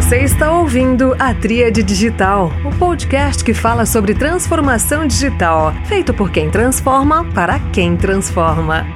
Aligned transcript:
Você 0.00 0.18
está 0.18 0.52
ouvindo 0.52 1.12
a 1.18 1.34
Tríade 1.34 1.82
Digital, 1.82 2.52
o 2.64 2.78
podcast 2.78 3.42
que 3.42 3.52
fala 3.52 3.84
sobre 3.84 4.14
transformação 4.14 5.04
digital, 5.04 5.74
feito 5.86 6.14
por 6.14 6.30
quem 6.30 6.48
transforma 6.48 7.24
para 7.32 7.58
quem 7.72 7.96
transforma. 7.96 8.86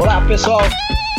Olá, 0.00 0.22
pessoal. 0.26 0.62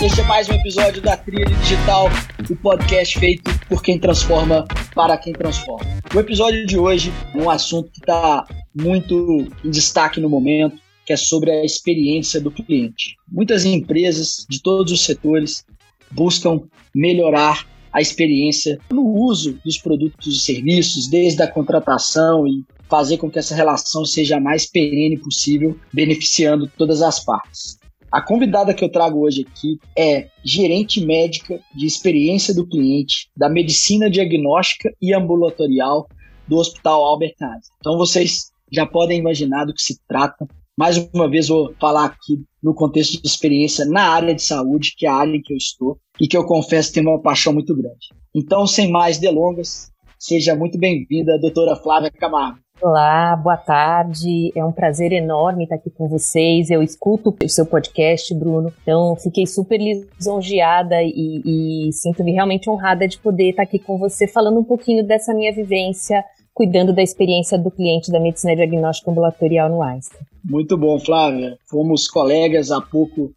Este 0.04 0.22
é 0.22 0.24
mais 0.24 0.50
um 0.50 0.54
episódio 0.54 1.00
da 1.00 1.16
Trilha 1.16 1.46
Digital, 1.46 2.10
o 2.50 2.56
podcast 2.56 3.20
feito 3.20 3.52
por 3.70 3.84
quem 3.84 4.00
transforma 4.00 4.66
para 4.96 5.18
quem 5.18 5.34
transforma. 5.34 5.86
O 6.16 6.20
episódio 6.20 6.66
de 6.66 6.80
hoje 6.80 7.12
é 7.34 7.38
um 7.38 7.50
assunto 7.50 7.92
que 7.92 8.00
está 8.00 8.48
muito 8.74 9.46
em 9.64 9.70
destaque 9.70 10.22
no 10.22 10.30
momento, 10.30 10.78
que 11.06 11.12
é 11.12 11.18
sobre 11.18 11.52
a 11.52 11.64
experiência 11.66 12.40
do 12.40 12.50
cliente. 12.50 13.18
Muitas 13.30 13.66
empresas 13.66 14.46
de 14.50 14.62
todos 14.62 14.92
os 14.92 15.04
setores 15.04 15.66
buscam 16.10 16.62
melhorar 16.96 17.68
a 17.92 18.02
experiência 18.02 18.80
no 18.90 19.06
uso 19.06 19.60
dos 19.64 19.78
produtos 19.78 20.36
e 20.36 20.40
serviços, 20.40 21.08
desde 21.08 21.42
a 21.44 21.48
contratação 21.48 22.48
e 22.48 22.64
fazer 22.90 23.18
com 23.18 23.30
que 23.30 23.40
essa 23.40 23.56
relação 23.56 24.06
seja 24.06 24.38
a 24.38 24.40
mais 24.40 24.66
perene 24.66 25.18
possível, 25.18 25.78
beneficiando 25.94 26.72
todas 26.78 27.02
as 27.02 27.24
partes. 27.24 27.78
A 28.16 28.22
convidada 28.22 28.74
que 28.74 28.82
eu 28.82 28.88
trago 28.88 29.26
hoje 29.26 29.46
aqui 29.46 29.78
é 29.94 30.30
gerente 30.42 31.06
médica 31.06 31.60
de 31.76 31.86
experiência 31.86 32.56
do 32.56 32.66
cliente 32.66 33.30
da 33.36 33.50
medicina 33.50 34.10
diagnóstica 34.10 34.90
e 35.02 35.14
ambulatorial 35.14 36.08
do 36.48 36.56
Hospital 36.56 37.04
Albert 37.04 37.36
Einstein. 37.42 37.76
Então 37.78 37.98
vocês 37.98 38.54
já 38.72 38.86
podem 38.86 39.20
imaginar 39.20 39.66
do 39.66 39.74
que 39.74 39.82
se 39.82 40.00
trata. 40.08 40.48
Mais 40.78 40.98
uma 41.14 41.30
vez 41.30 41.50
vou 41.50 41.76
falar 41.78 42.06
aqui 42.06 42.42
no 42.64 42.74
contexto 42.74 43.22
de 43.22 43.28
experiência 43.28 43.84
na 43.84 44.08
área 44.08 44.34
de 44.34 44.42
saúde, 44.42 44.94
que 44.96 45.06
é 45.06 45.10
a 45.10 45.16
área 45.16 45.36
em 45.36 45.42
que 45.42 45.52
eu 45.52 45.58
estou 45.58 46.00
e 46.18 46.26
que 46.26 46.38
eu 46.38 46.46
confesso 46.46 46.94
tem 46.94 47.06
uma 47.06 47.22
paixão 47.22 47.52
muito 47.52 47.76
grande. 47.76 48.08
Então, 48.34 48.66
sem 48.66 48.90
mais 48.90 49.18
delongas, 49.18 49.92
seja 50.18 50.56
muito 50.56 50.78
bem-vinda, 50.78 51.38
doutora 51.38 51.76
Flávia 51.76 52.12
Camargo. 52.12 52.65
Olá, 52.82 53.36
boa 53.38 53.56
tarde. 53.56 54.52
É 54.54 54.64
um 54.64 54.72
prazer 54.72 55.14
enorme 55.14 55.64
estar 55.64 55.76
aqui 55.76 55.90
com 55.90 56.10
vocês. 56.10 56.70
Eu 56.70 56.84
escuto 56.84 57.34
o 57.42 57.50
seu 57.50 57.66
podcast, 57.66 58.34
Bruno. 58.36 58.72
Então, 58.82 59.16
fiquei 59.16 59.48
super 59.48 59.80
lisonjeada 59.80 61.02
e, 61.02 61.42
e 61.88 61.94
sinto-me 61.94 62.34
realmente 62.34 62.70
honrada 62.70 63.08
de 63.08 63.18
poder 63.18 63.52
estar 63.52 63.64
aqui 63.64 63.80
com 63.80 63.98
você 63.98 64.28
falando 64.28 64.60
um 64.60 64.64
pouquinho 64.64 65.06
dessa 65.06 65.34
minha 65.34 65.54
vivência 65.54 66.24
cuidando 66.54 66.94
da 66.94 67.02
experiência 67.02 67.58
do 67.58 67.72
cliente 67.72 68.12
da 68.12 68.20
medicina 68.20 68.56
diagnóstica 68.56 69.10
ambulatorial 69.10 69.70
no 69.70 69.82
Einstein. 69.82 70.22
Muito 70.44 70.78
bom, 70.78 71.00
Flávia. 71.00 71.58
Fomos 71.66 72.08
colegas 72.08 72.72
há 72.72 72.80
pouco 72.80 73.34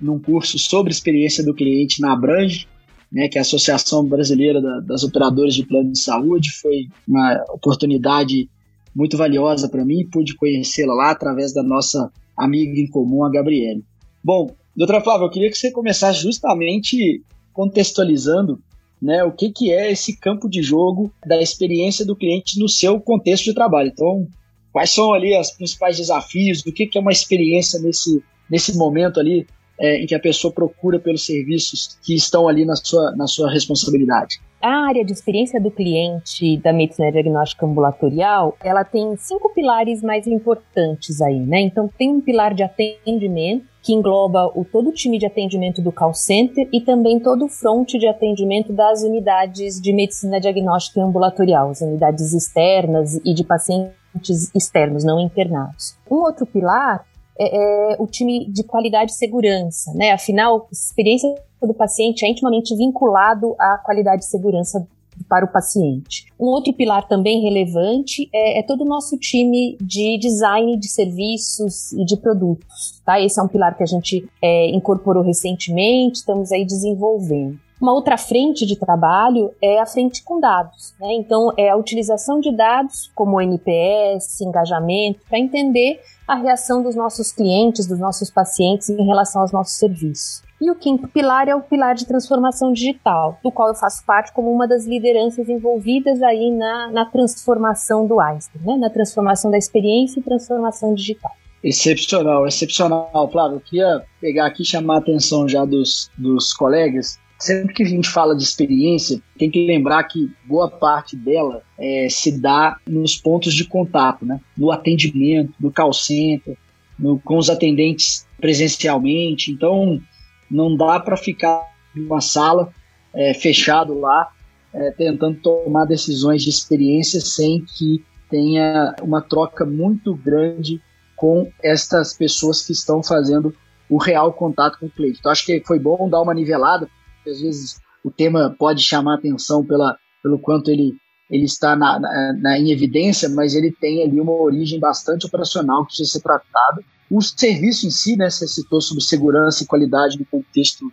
num 0.00 0.18
curso 0.18 0.58
sobre 0.58 0.92
experiência 0.92 1.44
do 1.44 1.54
cliente 1.54 2.00
na 2.00 2.12
Abrange, 2.12 2.66
né, 3.10 3.28
que 3.28 3.36
é 3.36 3.40
a 3.40 3.42
Associação 3.42 4.04
Brasileira 4.04 4.60
das 4.82 5.02
Operadoras 5.02 5.54
de 5.54 5.66
Plano 5.66 5.92
de 5.92 5.98
Saúde. 5.98 6.50
Foi 6.60 6.88
uma 7.06 7.44
oportunidade 7.50 8.48
muito 8.94 9.16
valiosa 9.16 9.68
para 9.68 9.84
mim, 9.84 10.06
pude 10.10 10.34
conhecê-la 10.36 10.94
lá 10.94 11.10
através 11.10 11.52
da 11.52 11.62
nossa 11.62 12.10
amiga 12.36 12.78
em 12.78 12.86
comum, 12.86 13.24
a 13.24 13.30
Gabriele. 13.30 13.84
Bom, 14.22 14.50
doutora 14.76 15.00
Flávia, 15.00 15.24
eu 15.24 15.30
queria 15.30 15.50
que 15.50 15.58
você 15.58 15.70
começasse 15.70 16.22
justamente 16.22 17.22
contextualizando 17.52 18.60
né, 19.00 19.24
o 19.24 19.32
que, 19.32 19.50
que 19.50 19.72
é 19.72 19.90
esse 19.90 20.16
campo 20.16 20.48
de 20.48 20.62
jogo 20.62 21.12
da 21.26 21.40
experiência 21.40 22.06
do 22.06 22.14
cliente 22.14 22.58
no 22.58 22.68
seu 22.68 23.00
contexto 23.00 23.44
de 23.44 23.54
trabalho. 23.54 23.90
Então, 23.92 24.28
quais 24.72 24.90
são 24.90 25.12
ali 25.12 25.36
os 25.36 25.50
principais 25.50 25.96
desafios, 25.96 26.60
o 26.60 26.72
que, 26.72 26.86
que 26.86 26.96
é 26.96 27.00
uma 27.00 27.10
experiência 27.10 27.80
nesse, 27.80 28.22
nesse 28.48 28.76
momento 28.76 29.18
ali 29.18 29.46
é, 29.78 30.02
em 30.02 30.06
que 30.06 30.14
a 30.14 30.20
pessoa 30.20 30.52
procura 30.52 31.00
pelos 31.00 31.26
serviços 31.26 31.98
que 32.02 32.14
estão 32.14 32.46
ali 32.46 32.64
na 32.64 32.76
sua, 32.76 33.10
na 33.16 33.26
sua 33.26 33.50
responsabilidade? 33.50 34.40
A 34.62 34.86
área 34.86 35.04
de 35.04 35.12
experiência 35.12 35.60
do 35.60 35.72
cliente 35.72 36.56
da 36.58 36.72
medicina 36.72 37.10
diagnóstica 37.10 37.66
ambulatorial, 37.66 38.56
ela 38.62 38.84
tem 38.84 39.16
cinco 39.16 39.52
pilares 39.52 40.00
mais 40.00 40.24
importantes 40.24 41.20
aí, 41.20 41.40
né? 41.40 41.62
Então 41.62 41.90
tem 41.98 42.12
um 42.12 42.20
pilar 42.20 42.54
de 42.54 42.62
atendimento, 42.62 43.66
que 43.82 43.92
engloba 43.92 44.46
o 44.54 44.64
todo 44.64 44.90
o 44.90 44.92
time 44.92 45.18
de 45.18 45.26
atendimento 45.26 45.82
do 45.82 45.90
call 45.90 46.14
center 46.14 46.68
e 46.72 46.80
também 46.80 47.18
todo 47.18 47.46
o 47.46 47.48
front 47.48 47.88
de 47.98 48.06
atendimento 48.06 48.72
das 48.72 49.02
unidades 49.02 49.80
de 49.80 49.92
medicina 49.92 50.38
diagnóstica 50.38 51.02
ambulatorial, 51.02 51.70
as 51.70 51.80
unidades 51.80 52.32
externas 52.32 53.20
e 53.24 53.34
de 53.34 53.42
pacientes 53.42 54.54
externos, 54.54 55.02
não 55.02 55.18
internados. 55.18 55.96
Um 56.08 56.18
outro 56.18 56.46
pilar 56.46 57.04
é, 57.38 57.92
é, 57.92 57.96
o 57.98 58.06
time 58.06 58.46
de 58.46 58.62
qualidade 58.62 59.12
e 59.12 59.14
segurança, 59.14 59.92
né? 59.94 60.12
Afinal, 60.12 60.68
a 60.70 60.72
experiência 60.72 61.34
do 61.60 61.74
paciente 61.74 62.24
é 62.24 62.28
intimamente 62.28 62.76
vinculado 62.76 63.54
à 63.58 63.78
qualidade 63.78 64.24
e 64.24 64.26
segurança 64.26 64.86
para 65.28 65.44
o 65.44 65.48
paciente. 65.48 66.26
Um 66.38 66.46
outro 66.46 66.72
pilar 66.72 67.06
também 67.06 67.42
relevante 67.42 68.28
é, 68.32 68.58
é, 68.58 68.62
todo 68.62 68.82
o 68.82 68.88
nosso 68.88 69.16
time 69.18 69.76
de 69.80 70.18
design 70.18 70.76
de 70.76 70.88
serviços 70.88 71.92
e 71.92 72.04
de 72.04 72.16
produtos. 72.16 73.00
Tá? 73.04 73.20
Esse 73.20 73.38
é 73.38 73.42
um 73.42 73.48
pilar 73.48 73.76
que 73.76 73.82
a 73.82 73.86
gente 73.86 74.28
é, 74.40 74.70
incorporou 74.70 75.22
recentemente, 75.22 76.18
estamos 76.18 76.50
aí 76.50 76.64
desenvolvendo. 76.64 77.58
Uma 77.82 77.94
outra 77.94 78.16
frente 78.16 78.64
de 78.64 78.76
trabalho 78.76 79.52
é 79.60 79.80
a 79.80 79.86
frente 79.86 80.22
com 80.22 80.38
dados. 80.38 80.94
Né? 81.00 81.14
Então, 81.14 81.52
é 81.58 81.68
a 81.68 81.74
utilização 81.74 82.38
de 82.38 82.56
dados 82.56 83.10
como 83.12 83.40
NPS, 83.40 84.40
engajamento, 84.40 85.18
para 85.28 85.36
entender 85.36 86.00
a 86.28 86.36
reação 86.36 86.80
dos 86.80 86.94
nossos 86.94 87.32
clientes, 87.32 87.84
dos 87.84 87.98
nossos 87.98 88.30
pacientes 88.30 88.88
em 88.88 89.04
relação 89.04 89.42
aos 89.42 89.50
nossos 89.50 89.74
serviços. 89.74 90.44
E 90.60 90.70
o 90.70 90.76
quinto 90.76 91.08
pilar 91.08 91.48
é 91.48 91.56
o 91.56 91.60
pilar 91.60 91.96
de 91.96 92.06
transformação 92.06 92.72
digital, 92.72 93.36
do 93.42 93.50
qual 93.50 93.66
eu 93.66 93.74
faço 93.74 94.06
parte 94.06 94.32
como 94.32 94.52
uma 94.52 94.68
das 94.68 94.86
lideranças 94.86 95.48
envolvidas 95.48 96.22
aí 96.22 96.52
na, 96.52 96.88
na 96.88 97.04
transformação 97.04 98.06
do 98.06 98.20
Einstein, 98.20 98.62
né? 98.64 98.76
na 98.76 98.90
transformação 98.90 99.50
da 99.50 99.58
experiência 99.58 100.20
e 100.20 100.22
transformação 100.22 100.94
digital. 100.94 101.32
Excepcional, 101.64 102.46
excepcional, 102.46 103.28
Flávio. 103.32 103.56
Eu 103.56 103.60
queria 103.60 104.04
pegar 104.20 104.46
aqui 104.46 104.62
e 104.62 104.66
chamar 104.66 104.94
a 104.94 104.98
atenção 104.98 105.48
já 105.48 105.64
dos, 105.64 106.12
dos 106.16 106.52
colegas 106.52 107.20
sempre 107.42 107.74
que 107.74 107.82
a 107.82 107.86
gente 107.86 108.08
fala 108.08 108.36
de 108.36 108.42
experiência, 108.44 109.20
tem 109.36 109.50
que 109.50 109.66
lembrar 109.66 110.04
que 110.04 110.30
boa 110.44 110.70
parte 110.70 111.16
dela 111.16 111.62
é, 111.76 112.06
se 112.08 112.40
dá 112.40 112.76
nos 112.86 113.16
pontos 113.16 113.52
de 113.52 113.64
contato, 113.64 114.24
né? 114.24 114.40
no 114.56 114.70
atendimento, 114.70 115.52
no 115.58 115.72
call 115.72 115.92
center, 115.92 116.56
no, 116.96 117.18
com 117.18 117.36
os 117.36 117.50
atendentes 117.50 118.26
presencialmente. 118.40 119.50
Então, 119.50 120.00
não 120.48 120.76
dá 120.76 121.00
para 121.00 121.16
ficar 121.16 121.68
numa 121.94 122.20
sala 122.20 122.72
é, 123.12 123.34
fechado 123.34 123.98
lá, 123.98 124.30
é, 124.72 124.92
tentando 124.92 125.38
tomar 125.40 125.84
decisões 125.84 126.42
de 126.44 126.50
experiência 126.50 127.20
sem 127.20 127.64
que 127.64 128.04
tenha 128.30 128.94
uma 129.02 129.20
troca 129.20 129.66
muito 129.66 130.14
grande 130.14 130.80
com 131.16 131.50
estas 131.62 132.14
pessoas 132.14 132.64
que 132.64 132.72
estão 132.72 133.02
fazendo 133.02 133.54
o 133.90 133.98
real 133.98 134.32
contato 134.32 134.78
com 134.78 134.86
o 134.86 134.90
cliente. 134.90 135.18
Então, 135.18 135.32
acho 135.32 135.44
que 135.44 135.60
foi 135.66 135.78
bom 135.78 136.08
dar 136.08 136.22
uma 136.22 136.32
nivelada, 136.32 136.88
às 137.30 137.40
vezes 137.40 137.80
o 138.04 138.10
tema 138.10 138.54
pode 138.58 138.82
chamar 138.82 139.14
atenção 139.14 139.64
pela, 139.64 139.96
pelo 140.22 140.38
quanto 140.38 140.70
ele, 140.70 140.94
ele 141.30 141.44
está 141.44 141.76
na, 141.76 141.98
na, 141.98 142.32
na, 142.34 142.58
em 142.58 142.70
evidência, 142.70 143.28
mas 143.28 143.54
ele 143.54 143.72
tem 143.72 144.02
ali 144.02 144.20
uma 144.20 144.32
origem 144.32 144.78
bastante 144.78 145.26
operacional 145.26 145.82
que 145.82 145.88
precisa 145.88 146.10
ser 146.10 146.20
tratada. 146.20 146.82
O 147.10 147.20
serviço 147.20 147.86
em 147.86 147.90
si, 147.90 148.16
né, 148.16 148.28
você 148.28 148.48
citou 148.48 148.80
sobre 148.80 149.02
segurança 149.02 149.62
e 149.62 149.66
qualidade 149.66 150.18
no 150.18 150.24
contexto 150.24 150.90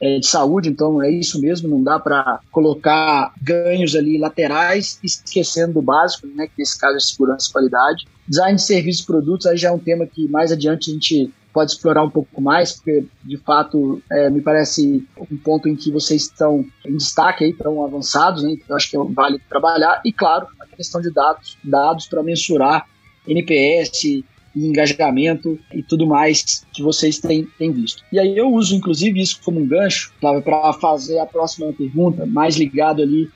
é, 0.00 0.18
de 0.18 0.26
saúde, 0.26 0.68
então 0.68 1.00
é 1.00 1.10
isso 1.10 1.40
mesmo, 1.40 1.68
não 1.68 1.82
dá 1.82 1.98
para 1.98 2.40
colocar 2.50 3.32
ganhos 3.40 3.94
ali 3.94 4.18
laterais 4.18 4.98
esquecendo 5.02 5.74
do 5.74 5.82
básico, 5.82 6.26
né, 6.26 6.46
que 6.46 6.54
nesse 6.58 6.78
caso 6.78 6.96
é 6.96 7.00
segurança 7.00 7.48
e 7.48 7.52
qualidade. 7.52 8.04
Design 8.28 8.56
de 8.56 8.62
serviços 8.62 9.02
e 9.02 9.06
produtos, 9.06 9.46
aí 9.46 9.56
já 9.56 9.68
é 9.68 9.72
um 9.72 9.78
tema 9.78 10.06
que 10.06 10.28
mais 10.28 10.50
adiante 10.50 10.90
a 10.90 10.94
gente 10.94 11.32
pode 11.52 11.72
explorar 11.72 12.02
um 12.02 12.10
pouco 12.10 12.40
mais, 12.40 12.72
porque 12.72 13.04
de 13.22 13.36
fato 13.36 14.02
é, 14.10 14.30
me 14.30 14.40
parece 14.40 15.06
um 15.30 15.36
ponto 15.36 15.68
em 15.68 15.76
que 15.76 15.90
vocês 15.90 16.22
estão 16.22 16.64
em 16.84 16.96
destaque 16.96 17.44
aí, 17.44 17.50
estão 17.50 17.84
avançados, 17.84 18.42
né? 18.42 18.52
Então 18.52 18.76
acho 18.76 18.90
que 18.90 18.96
vale 19.12 19.38
trabalhar. 19.48 20.00
E 20.04 20.12
claro, 20.12 20.46
a 20.58 20.66
questão 20.66 21.00
de 21.00 21.10
dados, 21.10 21.58
dados 21.62 22.06
para 22.06 22.22
mensurar 22.22 22.86
NPS, 23.26 24.24
engajamento 24.54 25.58
e 25.72 25.82
tudo 25.82 26.06
mais 26.06 26.64
que 26.72 26.82
vocês 26.82 27.18
têm, 27.18 27.46
têm 27.58 27.72
visto. 27.72 28.02
E 28.12 28.18
aí 28.18 28.36
eu 28.36 28.52
uso 28.52 28.74
inclusive 28.74 29.20
isso 29.20 29.40
como 29.44 29.60
um 29.60 29.66
gancho 29.66 30.12
para 30.20 30.72
fazer 30.74 31.18
a 31.18 31.26
próxima 31.26 31.72
pergunta, 31.72 32.26
mais 32.26 32.56
ligado 32.56 33.02
ali, 33.02 33.30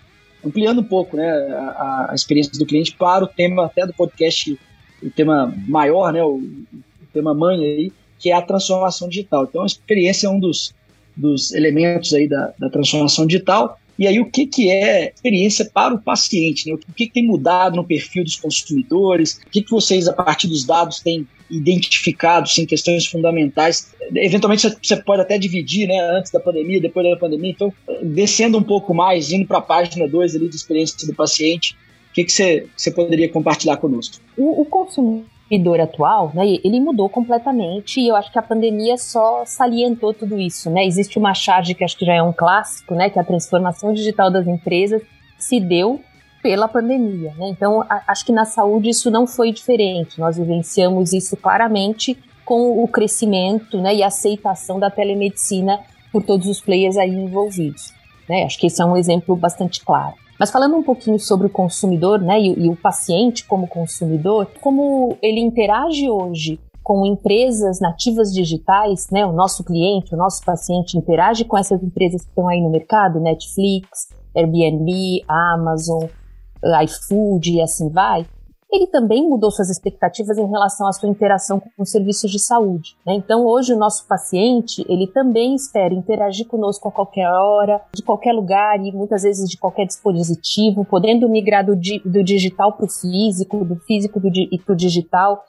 ampliando 0.44 0.80
um 0.80 0.84
pouco 0.84 1.16
né, 1.16 1.28
a, 1.28 2.08
a, 2.10 2.14
experiência 2.14 2.58
do 2.58 2.66
cliente 2.66 2.94
para 2.96 3.24
o 3.24 3.28
tema 3.28 3.66
até 3.66 3.86
do 3.86 3.94
podcast, 3.94 4.58
o 5.02 5.10
tema 5.10 5.52
maior, 5.66 6.12
né, 6.12 6.22
o 6.22 6.42
tema 7.12 7.34
mãe 7.34 7.64
aí, 7.64 7.92
que 8.18 8.30
é 8.30 8.34
a 8.34 8.42
transformação 8.42 9.08
digital. 9.08 9.44
Então, 9.44 9.62
a 9.62 9.66
experiência 9.66 10.26
é 10.26 10.30
um 10.30 10.38
dos, 10.38 10.74
dos 11.16 11.52
elementos 11.52 12.12
aí 12.12 12.28
da, 12.28 12.52
da 12.58 12.68
transformação 12.68 13.26
digital 13.26 13.78
E 13.98 14.06
aí, 14.06 14.20
o 14.20 14.30
que, 14.30 14.46
que 14.46 14.70
é 14.70 15.12
experiência 15.14 15.64
para 15.64 15.94
o 15.94 15.98
paciente? 15.98 16.68
Né? 16.68 16.74
O 16.74 16.78
que, 16.78 17.06
que 17.06 17.12
tem 17.12 17.26
mudado 17.26 17.76
no 17.76 17.84
perfil 17.84 18.24
dos 18.24 18.36
consumidores? 18.36 19.40
O 19.46 19.50
que, 19.50 19.62
que 19.62 19.70
vocês, 19.70 20.06
a 20.06 20.12
partir 20.12 20.48
dos 20.48 20.64
dados, 20.64 21.00
têm 21.00 21.26
identificado 21.50 22.48
sim, 22.48 22.66
questões 22.66 23.06
fundamentais? 23.06 23.94
Eventualmente, 24.14 24.68
você 24.82 24.96
pode 24.96 25.22
até 25.22 25.38
dividir 25.38 25.88
né, 25.88 25.98
antes 26.18 26.30
da 26.30 26.40
pandemia, 26.40 26.80
depois 26.80 27.08
da 27.08 27.16
pandemia. 27.16 27.52
Então, 27.52 27.72
descendo 28.02 28.58
um 28.58 28.62
pouco 28.62 28.92
mais, 28.92 29.32
indo 29.32 29.46
para 29.46 29.58
a 29.58 29.62
página 29.62 30.06
2 30.06 30.36
ali 30.36 30.48
de 30.48 30.56
experiência 30.56 31.06
do 31.06 31.14
paciente, 31.14 31.74
o 32.10 32.14
que, 32.14 32.24
que 32.24 32.32
você, 32.32 32.66
você 32.76 32.90
poderia 32.90 33.28
compartilhar 33.30 33.78
conosco? 33.78 34.16
O, 34.36 34.62
o 34.62 34.64
consumidor 34.66 35.24
consumidor 35.46 35.80
atual, 35.80 36.32
né, 36.34 36.44
ele 36.64 36.80
mudou 36.80 37.08
completamente 37.08 38.00
e 38.00 38.08
eu 38.08 38.16
acho 38.16 38.30
que 38.30 38.38
a 38.38 38.42
pandemia 38.42 38.96
só 38.98 39.44
salientou 39.46 40.12
tudo 40.12 40.38
isso, 40.38 40.68
né? 40.70 40.84
Existe 40.84 41.18
uma 41.18 41.34
charge 41.34 41.74
que 41.74 41.84
acho 41.84 41.96
que 41.96 42.04
já 42.04 42.14
é 42.14 42.22
um 42.22 42.32
clássico, 42.32 42.94
né, 42.94 43.08
que 43.08 43.18
a 43.18 43.24
transformação 43.24 43.92
digital 43.92 44.30
das 44.30 44.46
empresas 44.46 45.02
se 45.38 45.60
deu 45.60 46.00
pela 46.42 46.68
pandemia, 46.68 47.32
né? 47.36 47.48
Então, 47.48 47.82
a, 47.82 48.02
acho 48.08 48.26
que 48.26 48.32
na 48.32 48.44
saúde 48.44 48.90
isso 48.90 49.10
não 49.10 49.26
foi 49.26 49.52
diferente. 49.52 50.18
Nós 50.18 50.36
vivenciamos 50.36 51.12
isso 51.12 51.36
claramente 51.36 52.16
com 52.44 52.82
o 52.82 52.86
crescimento, 52.86 53.80
né, 53.80 53.94
e 53.94 54.02
aceitação 54.02 54.78
da 54.78 54.90
telemedicina 54.90 55.80
por 56.12 56.22
todos 56.22 56.46
os 56.46 56.60
players 56.60 56.96
aí 56.96 57.10
envolvidos, 57.10 57.92
né? 58.28 58.44
Acho 58.44 58.58
que 58.58 58.66
esse 58.66 58.80
é 58.80 58.84
um 58.84 58.96
exemplo 58.96 59.34
bastante 59.36 59.84
claro. 59.84 60.14
Mas 60.38 60.50
falando 60.50 60.76
um 60.76 60.82
pouquinho 60.82 61.18
sobre 61.18 61.46
o 61.46 61.50
consumidor, 61.50 62.20
né, 62.20 62.40
e, 62.40 62.66
e 62.66 62.68
o 62.68 62.76
paciente 62.76 63.46
como 63.46 63.66
consumidor, 63.66 64.48
como 64.60 65.16
ele 65.22 65.40
interage 65.40 66.08
hoje 66.08 66.60
com 66.82 67.04
empresas 67.04 67.80
nativas 67.80 68.32
digitais, 68.32 69.08
né, 69.10 69.26
o 69.26 69.32
nosso 69.32 69.64
cliente, 69.64 70.14
o 70.14 70.18
nosso 70.18 70.44
paciente 70.44 70.96
interage 70.96 71.44
com 71.44 71.58
essas 71.58 71.82
empresas 71.82 72.22
que 72.22 72.28
estão 72.28 72.48
aí 72.48 72.60
no 72.60 72.70
mercado, 72.70 73.18
Netflix, 73.18 74.08
Airbnb, 74.36 75.24
Amazon, 75.26 76.04
iFood 76.84 77.54
e 77.54 77.60
assim 77.60 77.88
vai 77.88 78.26
ele 78.70 78.86
também 78.88 79.28
mudou 79.28 79.50
suas 79.50 79.70
expectativas 79.70 80.36
em 80.36 80.46
relação 80.46 80.86
à 80.86 80.92
sua 80.92 81.08
interação 81.08 81.60
com 81.60 81.82
os 81.82 81.90
serviços 81.90 82.30
de 82.30 82.38
saúde. 82.38 82.96
Né? 83.06 83.14
Então, 83.14 83.46
hoje, 83.46 83.72
o 83.72 83.78
nosso 83.78 84.06
paciente, 84.06 84.84
ele 84.88 85.06
também 85.06 85.54
espera 85.54 85.94
interagir 85.94 86.46
conosco 86.46 86.88
a 86.88 86.92
qualquer 86.92 87.28
hora, 87.28 87.80
de 87.94 88.02
qualquer 88.02 88.32
lugar 88.32 88.78
e 88.84 88.92
muitas 88.92 89.22
vezes 89.22 89.48
de 89.48 89.56
qualquer 89.56 89.86
dispositivo, 89.86 90.84
podendo 90.84 91.28
migrar 91.28 91.64
do, 91.64 91.76
di 91.76 92.00
do 92.04 92.22
digital 92.22 92.72
para 92.72 92.86
o 92.86 92.88
físico, 92.88 93.64
do 93.64 93.76
físico 93.76 94.20
para 94.20 94.72
o 94.72 94.76
digital, 94.76 95.42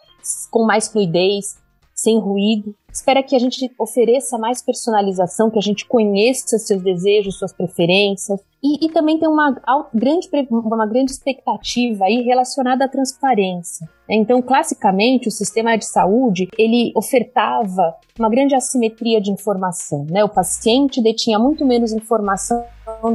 com 0.52 0.66
mais 0.66 0.88
fluidez, 0.88 1.58
sem 1.98 2.20
ruído. 2.20 2.76
Espera 2.94 3.24
que 3.24 3.36
a 3.36 3.40
gente 3.40 3.70
ofereça 3.78 4.38
mais 4.38 4.62
personalização, 4.62 5.50
que 5.50 5.58
a 5.58 5.62
gente 5.62 5.86
conheça 5.88 6.60
seus 6.60 6.82
desejos, 6.82 7.38
suas 7.40 7.52
preferências. 7.52 8.40
E, 8.64 8.86
e 8.86 8.90
também 8.90 9.20
tem 9.20 9.28
uma 9.28 9.56
grande, 9.94 10.30
uma 10.50 10.86
grande 10.86 11.12
expectativa 11.12 12.06
aí 12.06 12.22
relacionada 12.22 12.86
à 12.86 12.88
transparência. 12.88 13.88
Então, 14.10 14.42
classicamente, 14.42 15.28
o 15.28 15.32
sistema 15.32 15.76
de 15.76 15.86
saúde 15.86 16.48
ele 16.58 16.92
ofertava 16.96 17.96
uma 18.18 18.30
grande 18.30 18.56
assimetria 18.56 19.20
de 19.20 19.32
informação. 19.32 20.06
Né? 20.10 20.24
O 20.24 20.30
paciente 20.30 21.02
detinha 21.02 21.38
muito 21.38 21.66
menos 21.66 21.92
informação 21.92 22.64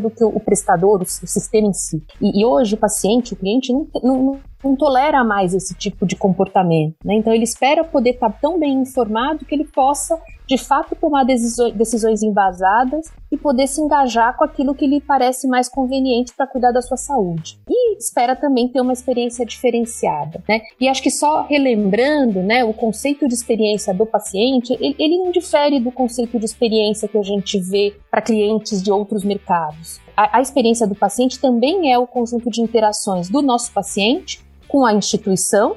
do 0.00 0.10
que 0.10 0.22
o 0.22 0.38
prestador, 0.38 1.02
o, 1.02 1.06
sistema 1.06 1.68
em 1.68 1.72
si. 1.72 2.02
E, 2.20 2.40
e 2.40 2.44
hoje 2.44 2.74
o 2.74 2.78
paciente, 2.78 3.32
o 3.32 3.36
cliente, 3.36 3.72
não, 3.72 3.88
não, 4.02 4.40
não 4.62 4.76
tolera 4.76 5.24
mais 5.24 5.54
esse 5.54 5.74
tipo 5.74 6.06
de 6.06 6.16
comportamento. 6.16 6.96
Né? 7.04 7.14
Então 7.14 7.32
ele 7.32 7.44
espera 7.44 7.84
poder 7.84 8.10
estar 8.10 8.30
tão 8.40 8.58
bem 8.58 8.74
informado 8.74 9.44
que 9.44 9.54
ele 9.54 9.64
possa, 9.64 10.18
de 10.46 10.56
fato, 10.56 10.94
tomar 10.94 11.24
decisões 11.24 12.22
embasadas 12.22 13.10
e 13.30 13.36
poder 13.36 13.66
se 13.66 13.80
engajar 13.80 14.36
com 14.36 14.44
aquilo 14.44 14.74
que 14.74 14.86
lhe 14.86 15.00
parece 15.00 15.48
mais 15.48 15.68
conveniente 15.68 16.32
para 16.36 16.46
cuidar 16.46 16.72
da 16.72 16.82
sua 16.82 16.96
saúde. 16.96 17.58
E 17.68 17.96
espera 17.96 18.36
também 18.36 18.68
ter 18.68 18.80
uma 18.80 18.92
experiência 18.92 19.44
diferenciada. 19.44 20.42
Né? 20.48 20.60
E 20.80 20.88
acho 20.88 21.02
que 21.02 21.10
só 21.10 21.42
relembrando, 21.42 22.42
né, 22.42 22.64
o 22.64 22.74
conceito 22.74 23.26
de 23.26 23.34
experiência 23.34 23.94
do 23.94 24.06
paciente, 24.06 24.72
ele, 24.74 24.94
ele 24.98 25.18
não 25.18 25.32
difere 25.32 25.80
do 25.80 25.90
conceito 25.90 26.38
de 26.38 26.44
experiência 26.44 27.08
que 27.08 27.18
a 27.18 27.22
gente 27.22 27.58
vê 27.58 27.94
para 28.10 28.22
clientes 28.22 28.82
de 28.82 28.90
outros 28.90 29.24
mercados. 29.24 30.00
A, 30.16 30.38
a 30.38 30.40
experiência 30.40 30.86
do 30.86 30.94
paciente 30.94 31.38
também 31.38 31.92
é 31.92 31.98
o 31.98 32.06
conjunto 32.06 32.50
de 32.50 32.60
interações 32.60 33.28
do 33.28 33.40
nosso 33.40 33.72
paciente 33.72 34.40
com 34.72 34.86
a 34.86 34.94
instituição 34.94 35.76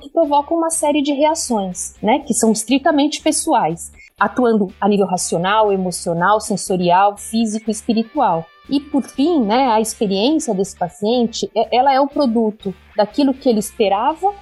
que 0.00 0.10
provocam 0.10 0.56
uma 0.56 0.70
série 0.70 1.00
de 1.00 1.12
reações, 1.12 1.94
né, 2.02 2.18
que 2.18 2.34
são 2.34 2.50
estritamente 2.50 3.22
pessoais, 3.22 3.92
atuando 4.18 4.72
a 4.80 4.88
nível 4.88 5.06
racional, 5.06 5.72
emocional, 5.72 6.40
sensorial, 6.40 7.16
físico 7.16 7.70
e 7.70 7.72
espiritual. 7.72 8.44
E 8.68 8.80
por 8.80 9.04
fim, 9.04 9.40
né, 9.44 9.68
a 9.68 9.80
experiência 9.80 10.52
desse 10.52 10.76
paciente, 10.76 11.48
ela 11.70 11.92
é 11.92 12.00
o 12.00 12.08
produto 12.08 12.74
daquilo 12.96 13.34
que 13.34 13.48
ele 13.48 13.58
esperava 13.60 14.34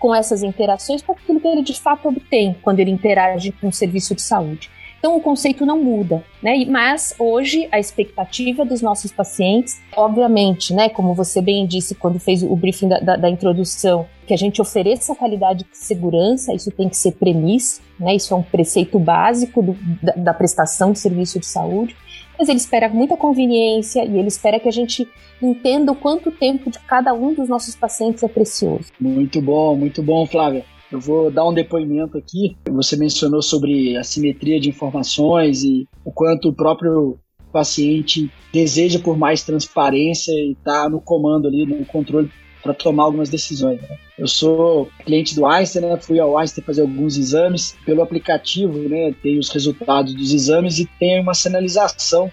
com 0.00 0.14
essas 0.14 0.42
interações 0.42 1.02
para 1.02 1.14
aquilo 1.14 1.40
que 1.40 1.46
ele 1.46 1.62
de 1.62 1.78
fato 1.78 2.08
obtém 2.08 2.56
quando 2.62 2.80
ele 2.80 2.90
interage 2.90 3.52
com 3.52 3.68
o 3.68 3.72
serviço 3.72 4.14
de 4.14 4.22
saúde. 4.22 4.70
Então 4.98 5.16
o 5.16 5.20
conceito 5.20 5.64
não 5.64 5.82
muda, 5.82 6.24
né? 6.42 6.64
Mas 6.66 7.14
hoje 7.18 7.68
a 7.70 7.78
expectativa 7.78 8.64
dos 8.64 8.82
nossos 8.82 9.12
pacientes, 9.12 9.80
obviamente, 9.94 10.74
né, 10.74 10.88
como 10.88 11.14
você 11.14 11.40
bem 11.40 11.66
disse 11.66 11.94
quando 11.94 12.18
fez 12.18 12.42
o 12.42 12.56
briefing 12.56 12.88
da, 12.88 12.98
da, 12.98 13.16
da 13.16 13.30
introdução, 13.30 14.06
que 14.26 14.34
a 14.34 14.36
gente 14.36 14.60
ofereça 14.60 15.14
qualidade 15.14 15.64
de 15.64 15.76
segurança, 15.76 16.52
isso 16.52 16.70
tem 16.70 16.88
que 16.88 16.96
ser 16.96 17.12
premissa, 17.12 17.80
né? 18.00 18.16
Isso 18.16 18.34
é 18.34 18.36
um 18.36 18.42
preceito 18.42 18.98
básico 18.98 19.62
do, 19.62 19.76
da, 20.02 20.12
da 20.12 20.34
prestação 20.34 20.92
de 20.92 20.98
serviço 20.98 21.38
de 21.38 21.46
saúde 21.46 21.94
mas 22.38 22.48
ele 22.48 22.58
espera 22.58 22.88
muita 22.88 23.16
conveniência 23.16 24.04
e 24.04 24.18
ele 24.18 24.28
espera 24.28 24.60
que 24.60 24.68
a 24.68 24.72
gente 24.72 25.08
entenda 25.40 25.92
o 25.92 25.96
quanto 25.96 26.30
tempo 26.30 26.70
de 26.70 26.78
cada 26.80 27.12
um 27.12 27.32
dos 27.32 27.48
nossos 27.48 27.74
pacientes 27.74 28.22
é 28.22 28.28
precioso. 28.28 28.92
Muito 29.00 29.40
bom, 29.40 29.74
muito 29.76 30.02
bom, 30.02 30.26
Flávia. 30.26 30.64
Eu 30.90 31.00
vou 31.00 31.30
dar 31.30 31.46
um 31.48 31.52
depoimento 31.52 32.16
aqui. 32.16 32.56
Você 32.70 32.96
mencionou 32.96 33.42
sobre 33.42 33.96
a 33.96 34.04
simetria 34.04 34.60
de 34.60 34.68
informações 34.68 35.64
e 35.64 35.88
o 36.04 36.12
quanto 36.12 36.48
o 36.48 36.54
próprio 36.54 37.18
paciente 37.52 38.30
deseja 38.52 38.98
por 38.98 39.16
mais 39.16 39.42
transparência 39.42 40.32
e 40.32 40.52
está 40.52 40.88
no 40.88 41.00
comando 41.00 41.48
ali, 41.48 41.64
no 41.66 41.84
controle 41.86 42.30
para 42.62 42.74
tomar 42.74 43.04
algumas 43.04 43.28
decisões. 43.28 43.80
Né? 43.80 43.96
Eu 44.18 44.26
sou 44.26 44.88
cliente 45.04 45.34
do 45.34 45.46
Einstein, 45.46 45.82
né? 45.82 45.96
fui 45.96 46.18
ao 46.18 46.36
Einstein 46.36 46.64
fazer 46.64 46.82
alguns 46.82 47.16
exames 47.16 47.76
pelo 47.84 48.02
aplicativo, 48.02 48.76
né? 48.88 49.14
tem 49.22 49.38
os 49.38 49.48
resultados 49.50 50.14
dos 50.14 50.32
exames 50.32 50.78
e 50.78 50.86
tem 50.98 51.20
uma 51.20 51.34
sinalização 51.34 52.30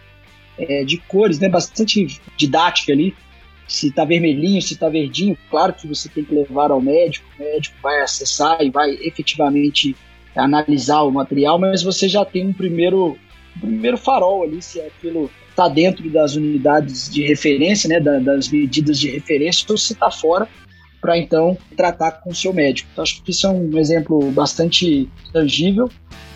é, 0.57 0.83
de 0.83 0.97
cores, 0.97 1.39
né? 1.39 1.49
bastante 1.49 2.19
didática 2.35 2.91
ali, 2.91 3.15
se 3.73 3.87
está 3.87 4.05
vermelhinho, 4.05 4.61
se 4.61 4.75
está 4.75 4.87
verdinho, 4.87 5.35
claro 5.49 5.73
que 5.73 5.87
você 5.87 6.07
tem 6.07 6.23
que 6.23 6.35
levar 6.35 6.69
ao 6.69 6.79
médico, 6.79 7.25
o 7.39 7.43
médico 7.43 7.75
vai 7.81 8.01
acessar 8.01 8.61
e 8.61 8.69
vai 8.69 8.91
efetivamente 9.01 9.95
analisar 10.35 11.01
o 11.01 11.11
material, 11.11 11.57
mas 11.57 11.81
você 11.81 12.07
já 12.07 12.23
tem 12.23 12.45
um 12.45 12.53
primeiro, 12.53 13.17
um 13.57 13.59
primeiro 13.59 13.97
farol 13.97 14.43
ali, 14.43 14.61
se 14.61 14.79
aquilo 14.79 15.27
está 15.49 15.67
dentro 15.67 16.07
das 16.11 16.35
unidades 16.35 17.09
de 17.11 17.23
referência, 17.23 17.89
né, 17.89 17.99
das 17.99 18.47
medidas 18.49 18.99
de 18.99 19.09
referência, 19.09 19.65
ou 19.67 19.77
se 19.77 19.93
está 19.93 20.11
fora, 20.11 20.47
para 21.01 21.17
então 21.17 21.57
tratar 21.75 22.11
com 22.11 22.29
o 22.29 22.35
seu 22.35 22.53
médico. 22.53 22.87
Então, 22.91 23.01
acho 23.01 23.23
que 23.23 23.31
isso 23.31 23.47
é 23.47 23.49
um 23.49 23.75
exemplo 23.79 24.31
bastante 24.31 25.09
tangível 25.31 25.89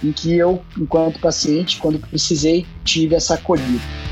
em 0.04 0.12
que 0.12 0.36
eu, 0.36 0.60
enquanto 0.76 1.20
paciente, 1.20 1.78
quando 1.78 2.00
precisei, 2.00 2.66
tive 2.84 3.14
essa 3.14 3.36
acolhida. 3.36 4.07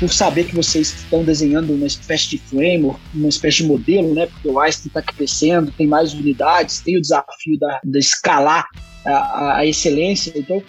Por 0.00 0.10
saber 0.10 0.44
que 0.44 0.54
vocês 0.54 0.94
estão 0.94 1.22
desenhando 1.22 1.74
uma 1.74 1.86
espécie 1.86 2.30
de 2.30 2.38
framework, 2.38 2.98
uma 3.12 3.28
espécie 3.28 3.58
de 3.58 3.64
modelo, 3.64 4.14
né? 4.14 4.26
Porque 4.26 4.48
o 4.48 4.58
Einstein 4.58 4.88
está 4.88 5.02
crescendo, 5.02 5.70
tem 5.72 5.86
mais 5.86 6.14
unidades, 6.14 6.80
tem 6.80 6.96
o 6.96 7.00
desafio 7.02 7.58
da, 7.58 7.80
escalar 7.96 8.66
a, 9.04 9.58
a, 9.58 9.66
excelência. 9.66 10.32
Então, 10.34 10.62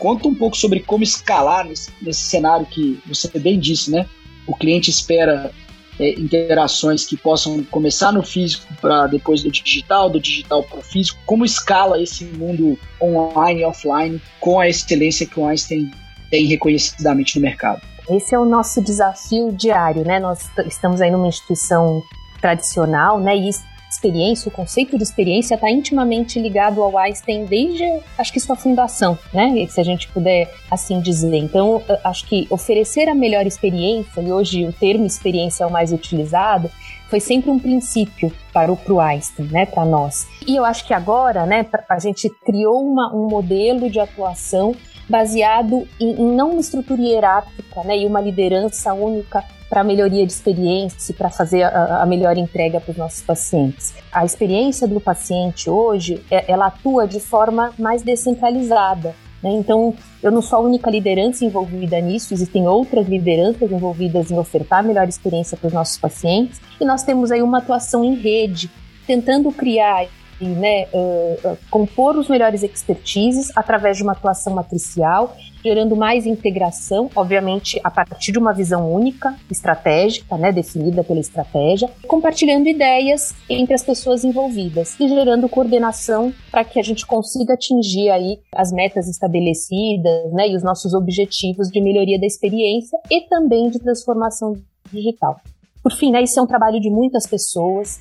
conta 0.00 0.26
um 0.26 0.34
pouco 0.34 0.56
sobre 0.56 0.80
como 0.80 1.04
escalar 1.04 1.64
nesse, 1.64 1.92
nesse 2.02 2.22
cenário 2.22 2.66
que 2.66 3.00
você 3.06 3.30
bem 3.38 3.58
disse, 3.58 3.88
né? 3.88 4.04
O 4.48 4.56
cliente 4.56 4.90
espera 4.90 5.52
é, 6.00 6.18
interações 6.18 7.06
que 7.06 7.16
possam 7.16 7.62
começar 7.64 8.10
no 8.10 8.24
físico 8.24 8.66
para 8.80 9.06
depois 9.06 9.44
do 9.44 9.50
digital, 9.52 10.10
do 10.10 10.18
digital 10.18 10.64
para 10.64 10.80
o 10.80 10.82
físico. 10.82 11.20
Como 11.24 11.44
escala 11.44 12.02
esse 12.02 12.24
mundo 12.24 12.76
online 13.00 13.60
e 13.60 13.64
offline 13.64 14.20
com 14.40 14.58
a 14.58 14.68
excelência 14.68 15.24
que 15.24 15.38
o 15.38 15.46
Einstein 15.46 15.88
tem 16.32 16.46
reconhecidamente 16.46 17.36
no 17.36 17.42
mercado? 17.42 17.91
Esse 18.08 18.34
é 18.34 18.38
o 18.38 18.44
nosso 18.44 18.82
desafio 18.82 19.52
diário, 19.52 20.04
né? 20.04 20.18
Nós 20.18 20.50
estamos 20.66 21.00
aí 21.00 21.10
numa 21.10 21.28
instituição 21.28 22.02
tradicional, 22.40 23.20
né? 23.20 23.36
E 23.36 23.50
experiência, 23.92 24.48
o 24.48 24.52
conceito 24.52 24.96
de 24.96 25.02
experiência 25.02 25.54
está 25.54 25.70
intimamente 25.70 26.40
ligado 26.40 26.82
ao 26.82 26.96
Einstein 26.96 27.44
desde, 27.44 27.84
acho 28.16 28.32
que 28.32 28.40
sua 28.40 28.56
fundação, 28.56 29.18
né? 29.32 29.66
Se 29.68 29.80
a 29.80 29.84
gente 29.84 30.08
puder 30.08 30.52
assim 30.70 31.00
dizer. 31.00 31.36
Então, 31.36 31.82
acho 32.02 32.26
que 32.26 32.46
oferecer 32.50 33.08
a 33.08 33.14
melhor 33.14 33.46
experiência, 33.46 34.20
e 34.20 34.32
hoje 34.32 34.64
o 34.66 34.72
termo 34.72 35.06
experiência 35.06 35.64
é 35.64 35.66
o 35.66 35.70
mais 35.70 35.92
utilizado, 35.92 36.70
foi 37.08 37.20
sempre 37.20 37.50
um 37.50 37.58
princípio 37.58 38.32
para 38.54 38.72
o 38.72 38.76
pro 38.76 38.98
Einstein, 38.98 39.46
né, 39.48 39.66
para 39.66 39.84
nós. 39.84 40.26
E 40.46 40.56
eu 40.56 40.64
acho 40.64 40.86
que 40.86 40.94
agora, 40.94 41.44
né, 41.44 41.66
a 41.88 41.98
gente 41.98 42.30
criou 42.44 42.82
uma, 42.82 43.14
um 43.14 43.28
modelo 43.28 43.90
de 43.90 44.00
atuação 44.00 44.74
baseado 45.08 45.86
em, 46.00 46.10
em 46.20 46.34
não 46.34 46.50
uma 46.50 46.60
estrutura 46.60 47.00
hierárquica, 47.00 47.82
né, 47.84 47.98
e 47.98 48.06
uma 48.06 48.20
liderança 48.20 48.92
única 48.94 49.44
para 49.72 49.82
melhoria 49.82 50.26
de 50.26 50.32
experiência, 50.32 51.14
para 51.14 51.30
fazer 51.30 51.62
a, 51.62 52.02
a, 52.02 52.06
melhor 52.06 52.36
entrega 52.36 52.78
para 52.78 52.90
os 52.90 52.96
nossos 52.98 53.22
pacientes. 53.22 53.94
A 54.12 54.22
experiência 54.22 54.86
do 54.86 55.00
paciente 55.00 55.70
hoje, 55.70 56.22
é, 56.30 56.44
ela 56.46 56.66
atua 56.66 57.06
de 57.06 57.18
forma 57.18 57.72
mais 57.78 58.02
descentralizada. 58.02 59.14
Né? 59.42 59.50
Então, 59.52 59.94
eu 60.22 60.30
não 60.30 60.42
sou 60.42 60.58
a 60.58 60.62
única 60.62 60.90
liderança 60.90 61.44
envolvida 61.44 61.98
nisso, 62.02 62.34
existem 62.34 62.68
outras 62.68 63.08
lideranças 63.08 63.72
envolvidas 63.72 64.30
em 64.30 64.38
ofertar 64.38 64.80
a 64.80 64.82
melhor 64.82 65.08
experiência 65.08 65.56
para 65.56 65.68
os 65.68 65.72
nossos 65.72 65.96
pacientes, 65.96 66.60
e 66.78 66.84
nós 66.84 67.02
temos 67.02 67.30
aí 67.30 67.40
uma 67.40 67.56
atuação 67.56 68.04
em 68.04 68.14
rede, 68.14 68.70
tentando 69.06 69.50
criar 69.52 70.06
né, 70.44 70.86
uh, 70.92 71.56
compor 71.70 72.16
os 72.16 72.28
melhores 72.28 72.62
expertises 72.62 73.50
através 73.56 73.96
de 73.96 74.02
uma 74.02 74.12
atuação 74.12 74.54
matricial 74.54 75.36
gerando 75.64 75.94
mais 75.94 76.26
integração, 76.26 77.08
obviamente 77.14 77.80
a 77.84 77.90
partir 77.90 78.32
de 78.32 78.38
uma 78.38 78.52
visão 78.52 78.92
única, 78.92 79.36
estratégica, 79.50 80.36
né, 80.36 80.50
definida 80.50 81.04
pela 81.04 81.20
estratégia, 81.20 81.88
compartilhando 82.06 82.66
ideias 82.66 83.34
entre 83.48 83.74
as 83.74 83.84
pessoas 83.84 84.24
envolvidas 84.24 84.98
e 84.98 85.08
gerando 85.08 85.48
coordenação 85.48 86.32
para 86.50 86.64
que 86.64 86.80
a 86.80 86.82
gente 86.82 87.06
consiga 87.06 87.54
atingir 87.54 88.10
aí 88.10 88.40
as 88.54 88.72
metas 88.72 89.08
estabelecidas, 89.08 90.32
né, 90.32 90.48
e 90.48 90.56
os 90.56 90.62
nossos 90.62 90.94
objetivos 90.94 91.68
de 91.68 91.80
melhoria 91.80 92.18
da 92.18 92.26
experiência 92.26 92.98
e 93.10 93.22
também 93.28 93.70
de 93.70 93.78
transformação 93.78 94.56
digital. 94.92 95.40
Por 95.82 95.92
fim, 95.92 96.10
né, 96.10 96.22
isso 96.22 96.38
é 96.38 96.42
um 96.42 96.46
trabalho 96.46 96.80
de 96.80 96.90
muitas 96.90 97.26
pessoas, 97.26 98.00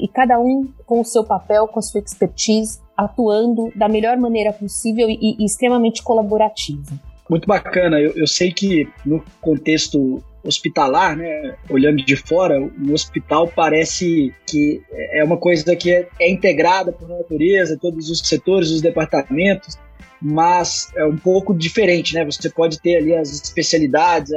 e 0.00 0.08
cada 0.08 0.38
um 0.38 0.68
com 0.86 1.00
o 1.00 1.04
seu 1.04 1.24
papel, 1.24 1.66
com 1.68 1.78
a 1.78 1.82
sua 1.82 2.00
expertise, 2.00 2.80
atuando 2.96 3.72
da 3.74 3.88
melhor 3.88 4.16
maneira 4.16 4.52
possível 4.52 5.08
e, 5.08 5.36
e 5.38 5.44
extremamente 5.44 6.02
colaborativa. 6.02 6.92
Muito 7.28 7.46
bacana. 7.46 8.00
Eu, 8.00 8.12
eu 8.12 8.26
sei 8.26 8.52
que 8.52 8.88
no 9.06 9.24
contexto 9.40 10.22
hospitalar, 10.44 11.16
né, 11.16 11.54
olhando 11.70 12.04
de 12.04 12.16
fora, 12.16 12.60
o 12.60 12.92
hospital 12.92 13.48
parece 13.48 14.34
que 14.46 14.82
é 14.90 15.22
uma 15.24 15.36
coisa 15.36 15.74
que 15.76 15.90
é, 15.90 16.08
é 16.20 16.30
integrada 16.30 16.92
por 16.92 17.08
natureza, 17.08 17.78
todos 17.80 18.10
os 18.10 18.18
setores, 18.20 18.70
os 18.70 18.82
departamentos, 18.82 19.78
mas 20.20 20.90
é 20.96 21.04
um 21.04 21.16
pouco 21.16 21.54
diferente, 21.54 22.14
né? 22.14 22.24
Você 22.24 22.50
pode 22.50 22.80
ter 22.80 22.96
ali 22.96 23.14
as 23.14 23.30
especialidades, 23.30 24.32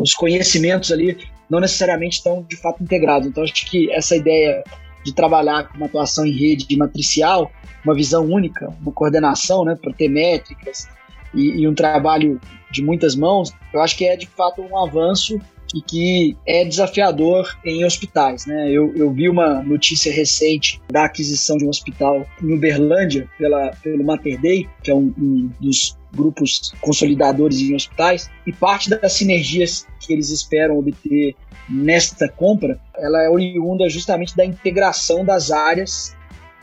os 0.00 0.12
conhecimentos 0.12 0.90
ali 0.90 1.18
não 1.50 1.60
necessariamente 1.60 2.16
estão 2.16 2.44
de 2.48 2.56
fato 2.56 2.82
integrados. 2.82 3.28
Então 3.28 3.42
acho 3.42 3.68
que 3.68 3.90
essa 3.92 4.16
ideia 4.16 4.62
de 5.04 5.14
trabalhar 5.14 5.68
com 5.68 5.76
uma 5.76 5.86
atuação 5.86 6.26
em 6.26 6.32
rede 6.32 6.76
matricial 6.76 7.50
uma 7.84 7.94
visão 7.94 8.24
única, 8.24 8.68
uma 8.80 8.92
coordenação, 8.92 9.64
né, 9.64 9.76
para 9.80 9.92
ter 9.92 10.08
métricas 10.08 10.88
e, 11.34 11.62
e, 11.62 11.68
um 11.68 11.74
trabalho 11.74 12.40
de 12.70 12.82
muitas 12.82 13.14
mãos, 13.14 13.52
eu 13.72 13.80
acho 13.80 13.96
que 13.96 14.04
é 14.04 14.16
de 14.16 14.26
fato 14.26 14.62
um 14.62 14.76
avanço 14.76 15.40
e 15.74 15.80
que 15.80 16.36
é 16.46 16.64
desafiador 16.64 17.56
em 17.64 17.84
hospitais. 17.84 18.44
Né? 18.44 18.70
Eu, 18.70 18.92
eu 18.96 19.10
vi 19.12 19.28
uma 19.28 19.62
notícia 19.62 20.12
recente 20.12 20.80
da 20.90 21.04
aquisição 21.04 21.56
de 21.56 21.64
um 21.64 21.68
hospital 21.68 22.26
em 22.42 22.52
Uberlândia 22.52 23.28
pela, 23.38 23.70
pelo 23.82 24.04
Mater 24.04 24.40
Dei, 24.40 24.68
que 24.82 24.90
é 24.90 24.94
um, 24.94 25.14
um 25.16 25.50
dos 25.60 25.96
grupos 26.12 26.72
consolidadores 26.80 27.60
em 27.60 27.74
hospitais, 27.74 28.30
e 28.46 28.52
parte 28.52 28.90
das 28.90 29.12
sinergias 29.12 29.86
que 30.00 30.12
eles 30.12 30.30
esperam 30.30 30.78
obter 30.78 31.34
nesta 31.68 32.28
compra, 32.28 32.80
ela 32.96 33.22
é 33.22 33.28
oriunda 33.28 33.88
justamente 33.88 34.36
da 34.36 34.44
integração 34.44 35.24
das 35.24 35.50
áreas 35.50 36.16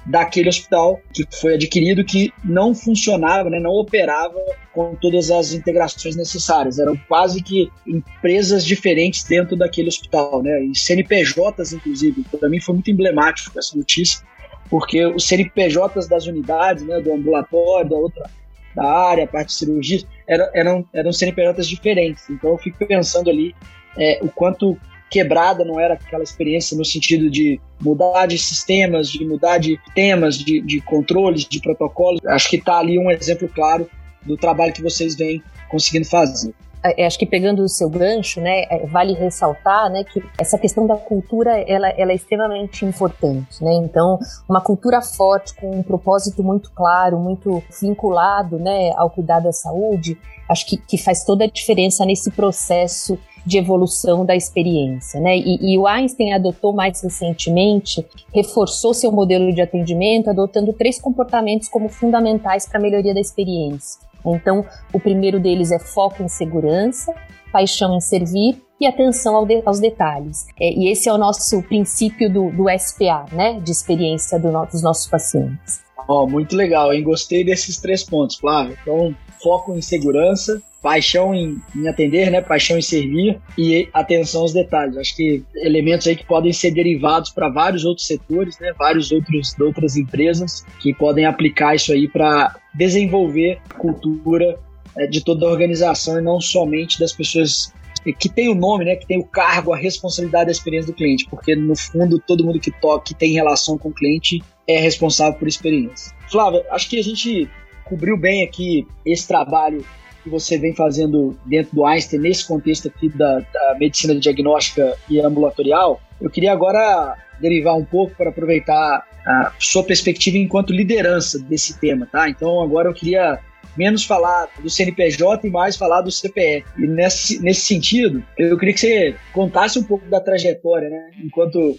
daquele 0.07 0.47
hospital 0.47 0.99
que 1.13 1.27
foi 1.41 1.55
adquirido 1.55 2.03
que 2.03 2.31
não 2.43 2.73
funcionava, 2.73 3.49
né, 3.49 3.59
não 3.59 3.71
operava 3.71 4.39
com 4.73 4.95
todas 4.95 5.29
as 5.29 5.53
integrações 5.53 6.15
necessárias. 6.15 6.79
Eram 6.79 6.97
quase 7.07 7.43
que 7.43 7.69
empresas 7.85 8.65
diferentes 8.65 9.23
dentro 9.23 9.57
daquele 9.57 9.89
hospital, 9.89 10.41
né, 10.41 10.63
e 10.63 10.75
CNPJs, 10.75 11.73
inclusive. 11.73 12.23
Para 12.39 12.49
mim 12.49 12.59
foi 12.61 12.75
muito 12.75 12.89
emblemático 12.89 13.57
essa 13.59 13.77
notícia, 13.77 14.25
porque 14.69 15.05
os 15.05 15.27
CNPJs 15.27 16.07
das 16.07 16.25
unidades, 16.25 16.85
né, 16.85 17.01
do 17.01 17.13
ambulatório, 17.13 17.89
da 17.89 17.97
outra 17.97 18.29
da 18.77 18.85
área, 18.85 19.23
a 19.23 19.27
parte 19.27 19.47
de 19.47 19.53
cirurgia, 19.53 20.03
eram, 20.27 20.85
eram, 20.93 21.11
CNPJs 21.11 21.67
diferentes. 21.67 22.29
Então 22.29 22.51
eu 22.51 22.57
fico 22.59 22.85
pensando 22.85 23.29
ali 23.29 23.55
é, 23.97 24.19
o 24.21 24.29
quanto 24.29 24.77
quebrada, 25.09 25.65
não 25.65 25.79
era 25.79 25.95
aquela 25.95 26.23
experiência 26.23 26.77
no 26.77 26.85
sentido 26.85 27.29
de 27.29 27.59
mudar 27.81 28.27
de 28.27 28.37
sistemas, 28.37 29.09
de 29.09 29.25
mudar 29.25 29.57
de 29.57 29.79
temas, 29.95 30.37
de, 30.37 30.61
de 30.61 30.79
controles, 30.81 31.45
de 31.45 31.59
protocolos. 31.59 32.23
Acho 32.27 32.49
que 32.49 32.57
está 32.57 32.77
ali 32.77 32.99
um 32.99 33.09
exemplo 33.09 33.49
claro 33.49 33.89
do 34.23 34.37
trabalho 34.37 34.73
que 34.73 34.83
vocês 34.83 35.15
vêm 35.15 35.41
conseguindo 35.69 36.05
fazer. 36.05 36.53
É, 36.83 37.05
acho 37.05 37.17
que 37.17 37.25
pegando 37.25 37.63
o 37.63 37.69
seu 37.69 37.89
gancho, 37.89 38.39
né, 38.39 38.63
é, 38.69 38.85
vale 38.85 39.13
ressaltar, 39.13 39.89
né, 39.89 40.03
que 40.03 40.23
essa 40.37 40.57
questão 40.57 40.85
da 40.85 40.95
cultura, 40.95 41.59
ela, 41.67 41.89
ela 41.89 42.11
é 42.11 42.15
extremamente 42.15 42.85
importante, 42.85 43.63
né, 43.63 43.73
então 43.73 44.19
uma 44.47 44.61
cultura 44.61 45.01
forte, 45.01 45.55
com 45.55 45.71
um 45.71 45.83
propósito 45.83 46.43
muito 46.43 46.71
claro, 46.71 47.19
muito 47.19 47.63
vinculado, 47.81 48.59
né, 48.59 48.91
ao 48.95 49.09
cuidado 49.09 49.45
da 49.45 49.51
saúde, 49.51 50.17
acho 50.47 50.65
que, 50.67 50.77
que 50.77 50.97
faz 50.97 51.23
toda 51.23 51.45
a 51.45 51.47
diferença 51.47 52.05
nesse 52.05 52.31
processo 52.31 53.17
de 53.45 53.57
evolução 53.57 54.25
da 54.25 54.35
experiência, 54.35 55.21
né? 55.21 55.37
E, 55.37 55.73
e, 55.73 55.77
o 55.77 55.87
Einstein 55.87 56.33
adotou 56.33 56.73
mais 56.73 57.01
recentemente, 57.01 58.05
reforçou 58.35 58.93
seu 58.93 59.09
modelo 59.09 59.53
de 59.53 59.61
atendimento, 59.61 60.29
adotando 60.29 60.73
três 60.73 60.99
comportamentos 60.99 61.69
como 61.69 61.87
fundamentais 61.87 62.67
para 62.67 62.77
a 62.77 62.81
melhoria 62.81 63.13
da 63.13 63.21
experiência. 63.21 64.06
Então, 64.35 64.65
o 64.93 64.99
primeiro 64.99 65.39
deles 65.39 65.71
é 65.71 65.79
foco 65.79 66.23
em 66.23 66.27
segurança, 66.27 67.13
paixão 67.51 67.95
em 67.95 68.01
servir 68.01 68.61
e 68.79 68.85
atenção 68.85 69.35
ao 69.35 69.45
de, 69.45 69.61
aos 69.65 69.79
detalhes. 69.79 70.45
É, 70.59 70.71
e 70.71 70.89
esse 70.89 71.09
é 71.09 71.13
o 71.13 71.17
nosso 71.17 71.61
princípio 71.63 72.31
do, 72.31 72.51
do 72.51 72.65
SPA, 72.77 73.25
né? 73.31 73.59
De 73.59 73.71
experiência 73.71 74.39
do, 74.39 74.51
dos 74.65 74.81
nossos 74.81 75.07
pacientes. 75.07 75.86
Oh, 76.07 76.25
muito 76.25 76.55
legal, 76.55 76.93
hein? 76.93 77.03
Gostei 77.03 77.43
desses 77.43 77.77
três 77.77 78.03
pontos, 78.03 78.37
Flávio. 78.37 78.77
Então, 78.81 79.13
foco 79.41 79.75
em 79.75 79.81
segurança, 79.81 80.61
paixão 80.81 81.35
em, 81.35 81.61
em, 81.75 81.87
atender, 81.87 82.31
né? 82.31 82.39
Paixão 82.41 82.77
em 82.77 82.81
servir 82.81 83.39
e 83.57 83.89
atenção 83.93 84.41
aos 84.41 84.53
detalhes. 84.53 84.95
Acho 84.95 85.15
que 85.15 85.43
elementos 85.55 86.07
aí 86.07 86.15
que 86.15 86.25
podem 86.25 86.53
ser 86.53 86.71
derivados 86.71 87.29
para 87.31 87.49
vários 87.49 87.83
outros 87.83 88.07
setores, 88.07 88.57
né? 88.59 88.73
Vários 88.77 89.11
outros 89.11 89.53
outras 89.59 89.97
empresas 89.97 90.65
que 90.79 90.93
podem 90.93 91.25
aplicar 91.25 91.75
isso 91.75 91.91
aí 91.91 92.07
para 92.07 92.55
desenvolver 92.73 93.59
a 93.69 93.73
cultura 93.73 94.57
é, 94.97 95.07
de 95.07 95.21
toda 95.21 95.45
a 95.45 95.49
organização 95.49 96.17
e 96.19 96.21
não 96.21 96.39
somente 96.39 96.99
das 96.99 97.11
pessoas 97.11 97.73
que 98.19 98.29
tem 98.29 98.47
o 98.47 98.55
nome, 98.55 98.85
né, 98.85 98.95
que 98.95 99.05
tem 99.05 99.19
o 99.19 99.23
cargo, 99.25 99.73
a 99.73 99.77
responsabilidade 99.77 100.45
da 100.45 100.51
experiência 100.51 100.91
do 100.91 100.95
cliente, 100.95 101.27
porque 101.29 101.55
no 101.57 101.75
fundo 101.75 102.17
todo 102.25 102.43
mundo 102.45 102.57
que 102.57 102.71
toca, 102.71 103.03
que 103.03 103.13
tem 103.13 103.33
relação 103.33 103.77
com 103.77 103.89
o 103.89 103.93
cliente 103.93 104.41
é 104.67 104.79
responsável 104.79 105.37
por 105.39 105.47
experiência. 105.47 106.13
Flávia, 106.29 106.65
acho 106.71 106.89
que 106.89 106.99
a 106.99 107.03
gente 107.03 107.49
cobriu 107.85 108.17
bem 108.17 108.43
aqui 108.43 108.85
esse 109.05 109.27
trabalho 109.27 109.85
que 110.23 110.29
você 110.29 110.57
vem 110.57 110.75
fazendo 110.75 111.37
dentro 111.45 111.73
do 111.73 111.85
Einstein, 111.85 112.19
nesse 112.19 112.45
contexto 112.45 112.89
aqui 112.89 113.09
da, 113.09 113.39
da 113.39 113.75
medicina 113.79 114.13
diagnóstica 114.19 114.97
e 115.09 115.19
ambulatorial, 115.21 116.01
eu 116.19 116.29
queria 116.29 116.51
agora 116.51 117.15
derivar 117.39 117.75
um 117.75 117.85
pouco 117.85 118.15
para 118.15 118.29
aproveitar 118.29 119.07
a 119.25 119.53
sua 119.59 119.83
perspectiva 119.83 120.37
enquanto 120.37 120.73
liderança 120.73 121.39
desse 121.39 121.79
tema, 121.79 122.07
tá? 122.11 122.29
Então 122.29 122.61
agora 122.61 122.89
eu 122.89 122.93
queria 122.93 123.39
menos 123.77 124.03
falar 124.03 124.49
do 124.59 124.69
CNPJ 124.69 125.47
e 125.47 125.51
mais 125.51 125.77
falar 125.77 126.01
do 126.01 126.11
CPF. 126.11 126.65
E 126.77 126.87
nesse, 126.87 127.41
nesse 127.41 127.61
sentido, 127.61 128.23
eu 128.37 128.57
queria 128.57 128.73
que 128.73 128.79
você 128.79 129.15
contasse 129.31 129.77
um 129.77 129.83
pouco 129.83 130.07
da 130.09 130.19
trajetória, 130.19 130.89
né? 130.89 131.11
Enquanto 131.23 131.77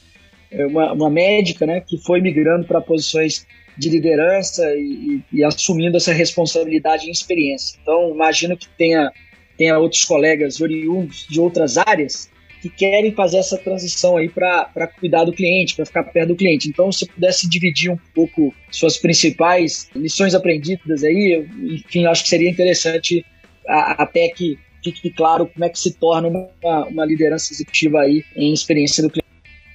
uma, 0.51 0.93
uma 0.93 1.11
médica, 1.11 1.67
né, 1.67 1.81
que 1.81 1.99
foi 1.99 2.21
migrando 2.21 2.67
para 2.67 2.81
posições 2.81 3.47
de 3.77 3.89
liderança 3.89 4.65
e, 4.75 5.23
e, 5.33 5.39
e, 5.39 5.45
assumindo 5.45 5.97
essa 5.97 6.13
responsabilidade 6.13 7.07
e 7.07 7.11
experiência. 7.11 7.79
Então, 7.81 8.11
imagino 8.11 8.57
que 8.57 8.69
tenha, 8.77 9.13
tenha 9.57 9.79
outros 9.79 10.05
colegas 10.05 10.61
oriundos 10.61 11.27
de 11.29 11.41
outras 11.41 11.79
áreas 11.79 12.29
que 12.61 12.69
querem 12.69 13.13
fazer 13.13 13.39
essa 13.39 13.57
transição 13.57 14.17
aí 14.17 14.29
para 14.29 14.89
cuidar 14.99 15.25
do 15.25 15.33
cliente, 15.33 15.77
para 15.77 15.87
ficar 15.87 16.03
perto 16.05 16.29
do 16.29 16.37
cliente. 16.37 16.69
Então, 16.69 16.91
se 16.91 17.07
pudesse 17.07 17.49
dividir 17.49 17.91
um 17.91 17.99
pouco 18.13 18.53
suas 18.69 18.97
principais 18.97 19.89
lições 19.95 20.35
aprendidas 20.35 21.05
aí, 21.05 21.47
enfim, 21.63 22.05
acho 22.07 22.25
que 22.25 22.29
seria 22.29 22.51
interessante 22.51 23.25
a, 23.69 24.03
até 24.03 24.29
que 24.29 24.59
fique 24.83 25.11
claro 25.11 25.47
como 25.47 25.65
é 25.65 25.69
que 25.69 25.79
se 25.79 25.93
torna 25.95 26.29
uma, 26.29 26.85
uma 26.87 27.05
liderança 27.05 27.53
executiva 27.53 28.01
aí 28.01 28.25
em 28.35 28.53
experiência 28.53 29.03
do 29.03 29.11
cliente 29.11 29.28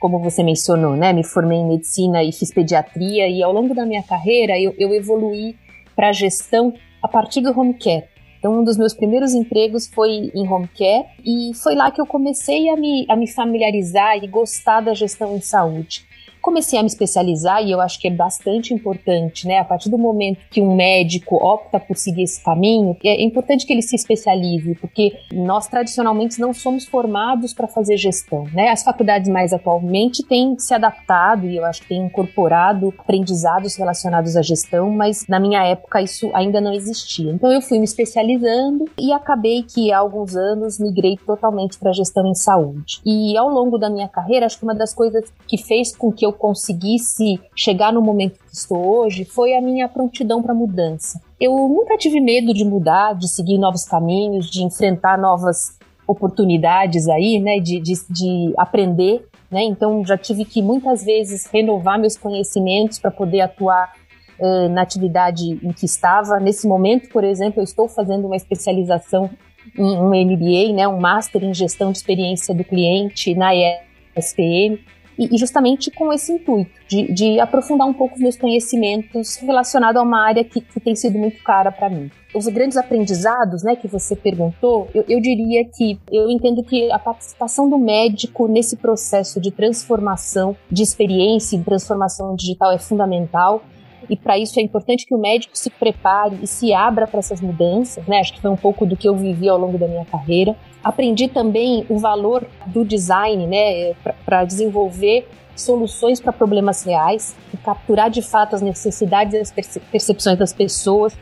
como 0.03 0.19
você 0.19 0.43
mencionou, 0.43 0.97
né? 0.97 1.13
Me 1.13 1.23
formei 1.23 1.59
em 1.59 1.65
medicina 1.65 2.21
e 2.21 2.33
fiz 2.33 2.53
pediatria 2.53 3.25
e 3.29 3.41
ao 3.41 3.53
longo 3.53 3.73
da 3.73 3.85
minha 3.85 4.03
carreira 4.03 4.59
eu, 4.59 4.75
eu 4.77 4.93
evoluí 4.93 5.55
para 5.95 6.11
gestão 6.11 6.73
a 7.01 7.07
partir 7.07 7.39
do 7.39 7.57
home 7.57 7.73
care. 7.73 8.03
Então, 8.37 8.59
um 8.59 8.65
dos 8.65 8.77
meus 8.77 8.93
primeiros 8.93 9.33
empregos 9.33 9.87
foi 9.87 10.29
em 10.35 10.45
home 10.45 10.67
care 10.77 11.05
e 11.25 11.53
foi 11.55 11.73
lá 11.73 11.89
que 11.89 12.01
eu 12.01 12.05
comecei 12.05 12.67
a 12.67 12.75
me, 12.75 13.05
a 13.07 13.15
me 13.15 13.31
familiarizar 13.31 14.21
e 14.21 14.27
gostar 14.27 14.81
da 14.81 14.93
gestão 14.93 15.37
em 15.37 15.39
saúde 15.39 16.05
comecei 16.43 16.77
a 16.77 16.83
me 16.83 16.87
especializar 16.87 17.63
e 17.63 17.71
eu 17.71 17.79
acho 17.79 17.97
que 17.97 18.09
é 18.09 18.11
bastante 18.11 18.73
importante, 18.73 19.47
né? 19.47 19.59
A 19.59 19.63
partir 19.63 19.89
do 19.89 19.97
momento 19.97 20.41
que 20.51 20.61
um 20.61 20.75
médico 20.75 21.37
opta 21.37 21.79
por 21.79 21.95
seguir 21.95 22.23
esse 22.23 22.43
caminho, 22.43 22.95
é 23.03 23.23
importante 23.23 23.65
que 23.65 23.71
ele 23.71 23.81
se 23.81 23.95
especialize, 23.95 24.75
porque 24.75 25.13
nós 25.31 25.67
tradicionalmente 25.67 26.39
não 26.39 26.53
somos 26.53 26.85
formados 26.85 27.53
para 27.53 27.65
fazer 27.65 27.95
gestão, 27.95 28.43
né? 28.53 28.69
As 28.69 28.83
faculdades 28.83 29.29
mais 29.29 29.53
atualmente 29.53 30.21
têm 30.23 30.59
se 30.59 30.73
adaptado 30.73 31.47
e 31.47 31.55
eu 31.55 31.63
acho 31.63 31.81
que 31.81 31.87
têm 31.87 32.03
incorporado 32.03 32.93
aprendizados 32.99 33.77
relacionados 33.77 34.35
à 34.35 34.41
gestão, 34.41 34.91
mas 34.91 35.25
na 35.27 35.39
minha 35.39 35.63
época 35.63 36.01
isso 36.01 36.29
ainda 36.33 36.59
não 36.59 36.73
existia. 36.73 37.31
Então 37.31 37.51
eu 37.51 37.61
fui 37.61 37.77
me 37.77 37.85
especializando 37.85 38.83
e 38.99 39.13
acabei 39.13 39.63
que 39.63 39.93
há 39.93 39.99
alguns 39.99 40.35
anos 40.35 40.77
migrei 40.77 41.15
totalmente 41.25 41.79
para 41.79 41.93
gestão 41.93 42.27
em 42.27 42.35
saúde. 42.35 42.99
E 43.05 43.37
ao 43.37 43.47
longo 43.47 43.77
da 43.77 43.89
minha 43.89 44.09
carreira, 44.09 44.45
acho 44.45 44.57
que 44.57 44.65
uma 44.65 44.75
das 44.75 44.93
coisas 44.93 45.31
que 45.47 45.57
fez 45.57 45.95
com 45.95 46.11
que 46.11 46.25
eu 46.25 46.32
conseguisse 46.33 47.39
chegar 47.55 47.93
no 47.93 48.01
momento 48.01 48.39
que 48.39 48.55
estou 48.55 48.85
hoje 48.85 49.25
foi 49.25 49.55
a 49.55 49.61
minha 49.61 49.87
prontidão 49.87 50.41
para 50.41 50.53
mudança. 50.53 51.21
Eu 51.39 51.51
nunca 51.67 51.97
tive 51.97 52.19
medo 52.19 52.53
de 52.53 52.63
mudar, 52.63 53.13
de 53.13 53.27
seguir 53.27 53.57
novos 53.57 53.85
caminhos, 53.85 54.49
de 54.49 54.63
enfrentar 54.63 55.17
novas 55.17 55.77
oportunidades 56.07 57.07
aí, 57.07 57.39
né, 57.39 57.59
de, 57.59 57.79
de, 57.79 57.93
de 58.09 58.53
aprender, 58.57 59.25
né, 59.49 59.63
então 59.63 60.05
já 60.05 60.17
tive 60.17 60.45
que 60.45 60.61
muitas 60.61 61.03
vezes 61.03 61.45
renovar 61.45 61.99
meus 61.99 62.17
conhecimentos 62.17 62.99
para 62.99 63.11
poder 63.11 63.41
atuar 63.41 63.93
uh, 64.39 64.69
na 64.69 64.81
atividade 64.81 65.59
em 65.63 65.71
que 65.71 65.85
estava. 65.85 66.39
Nesse 66.39 66.67
momento, 66.67 67.09
por 67.09 67.23
exemplo, 67.23 67.59
eu 67.59 67.63
estou 67.63 67.87
fazendo 67.87 68.25
uma 68.25 68.35
especialização 68.35 69.29
em 69.77 69.97
um 69.97 70.09
MBA, 70.09 70.73
né, 70.73 70.87
um 70.87 70.99
Master 70.99 71.43
em 71.43 71.53
Gestão 71.53 71.91
de 71.91 71.97
Experiência 71.97 72.53
do 72.53 72.63
Cliente 72.63 73.33
na 73.33 73.53
ESPM, 73.55 74.79
e, 75.17 75.37
justamente 75.37 75.91
com 75.91 76.11
esse 76.11 76.31
intuito 76.31 76.71
de, 76.87 77.11
de, 77.11 77.39
aprofundar 77.39 77.87
um 77.87 77.93
pouco 77.93 78.15
os 78.15 78.21
meus 78.21 78.37
conhecimentos 78.37 79.37
relacionado 79.37 79.97
a 79.97 80.01
uma 80.01 80.25
área 80.25 80.43
que, 80.43 80.61
que 80.61 80.79
tem 80.79 80.95
sido 80.95 81.17
muito 81.17 81.41
cara 81.43 81.71
para 81.71 81.89
mim. 81.89 82.09
Os 82.33 82.47
grandes 82.47 82.77
aprendizados, 82.77 83.63
né, 83.63 83.75
que 83.75 83.87
você 83.87 84.15
perguntou, 84.15 84.87
eu, 84.93 85.05
eu 85.07 85.19
diria 85.19 85.63
que 85.65 85.99
eu 86.11 86.29
entendo 86.29 86.63
que 86.63 86.91
a 86.91 86.97
participação 86.97 87.69
do 87.69 87.77
médico 87.77 88.47
nesse 88.47 88.75
processo 88.75 89.39
de 89.39 89.51
transformação 89.51 90.55
de 90.71 90.81
experiência 90.81 91.55
e 91.55 91.63
transformação 91.63 92.35
digital 92.35 92.71
é 92.71 92.79
fundamental 92.79 93.63
e 94.09 94.15
para 94.15 94.37
isso 94.37 94.59
é 94.59 94.63
importante 94.63 95.05
que 95.05 95.13
o 95.13 95.17
médico 95.17 95.57
se 95.57 95.69
prepare 95.69 96.37
e 96.41 96.47
se 96.47 96.73
abra 96.73 97.07
para 97.07 97.19
essas 97.19 97.41
mudanças, 97.41 98.05
né? 98.07 98.19
Acho 98.19 98.33
que 98.33 98.41
foi 98.41 98.51
um 98.51 98.55
pouco 98.55 98.85
do 98.85 98.95
que 98.95 99.07
eu 99.07 99.15
vivi 99.15 99.49
ao 99.49 99.57
longo 99.57 99.77
da 99.77 99.87
minha 99.87 100.05
carreira. 100.05 100.55
Aprendi 100.83 101.27
também 101.27 101.85
o 101.89 101.97
valor 101.97 102.45
do 102.67 102.83
design, 102.83 103.47
né, 103.47 103.93
para 104.25 104.43
desenvolver 104.43 105.27
soluções 105.55 106.19
para 106.19 106.33
problemas 106.33 106.83
reais 106.83 107.35
e 107.53 107.57
capturar 107.57 108.09
de 108.09 108.21
fato 108.21 108.55
as 108.55 108.61
necessidades 108.61 109.33
e 109.33 109.37
as 109.37 109.51
percepções 109.51 110.37
das 110.37 110.51
pessoas 110.51 111.15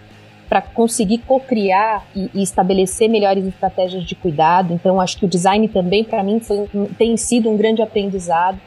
para 0.52 0.62
conseguir 0.62 1.20
co-criar 1.20 2.06
e, 2.14 2.30
e, 2.34 2.44
estabelecer 2.44 3.08
melhores 3.08 3.46
estratégias 3.46 4.04
de 4.04 4.16
cuidado. 4.16 4.74
Então, 4.74 5.00
acho 5.00 5.18
que 5.18 5.24
o 5.24 5.28
design 5.28 5.66
também, 5.70 6.04
para 6.04 6.22
mim, 6.22 6.42
foi, 6.42 6.70
tem 6.98 7.16
sido 7.16 7.50
um 7.50 7.56
grande 7.56 7.82
aprendizado. 7.82 8.60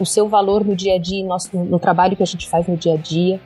O 0.00 0.06
seu 0.06 0.28
valor 0.28 0.64
no 0.64 0.74
dia 0.74 0.94
a 0.94 0.98
dia, 0.98 1.22
no, 1.22 1.28
nosso, 1.28 1.54
no 1.54 1.78
trabalho 1.78 2.16
que 2.16 2.22
a 2.22 2.26
gente 2.26 2.48
faz 2.48 2.66
no 2.66 2.74
dia 2.74 2.94
a 2.94 2.96
dia. 2.96 3.38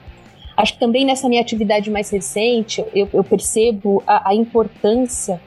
Acho 0.61 0.73
que 0.73 0.79
também 0.79 1.03
nessa 1.03 1.27
minha 1.27 1.41
atividade 1.41 1.89
mais 1.89 2.11
recente, 2.11 2.85
eu, 2.93 3.09
eu 3.11 3.23
percebo 3.23 4.03
a, 4.05 4.29
a 4.29 4.35
importância 4.35 5.41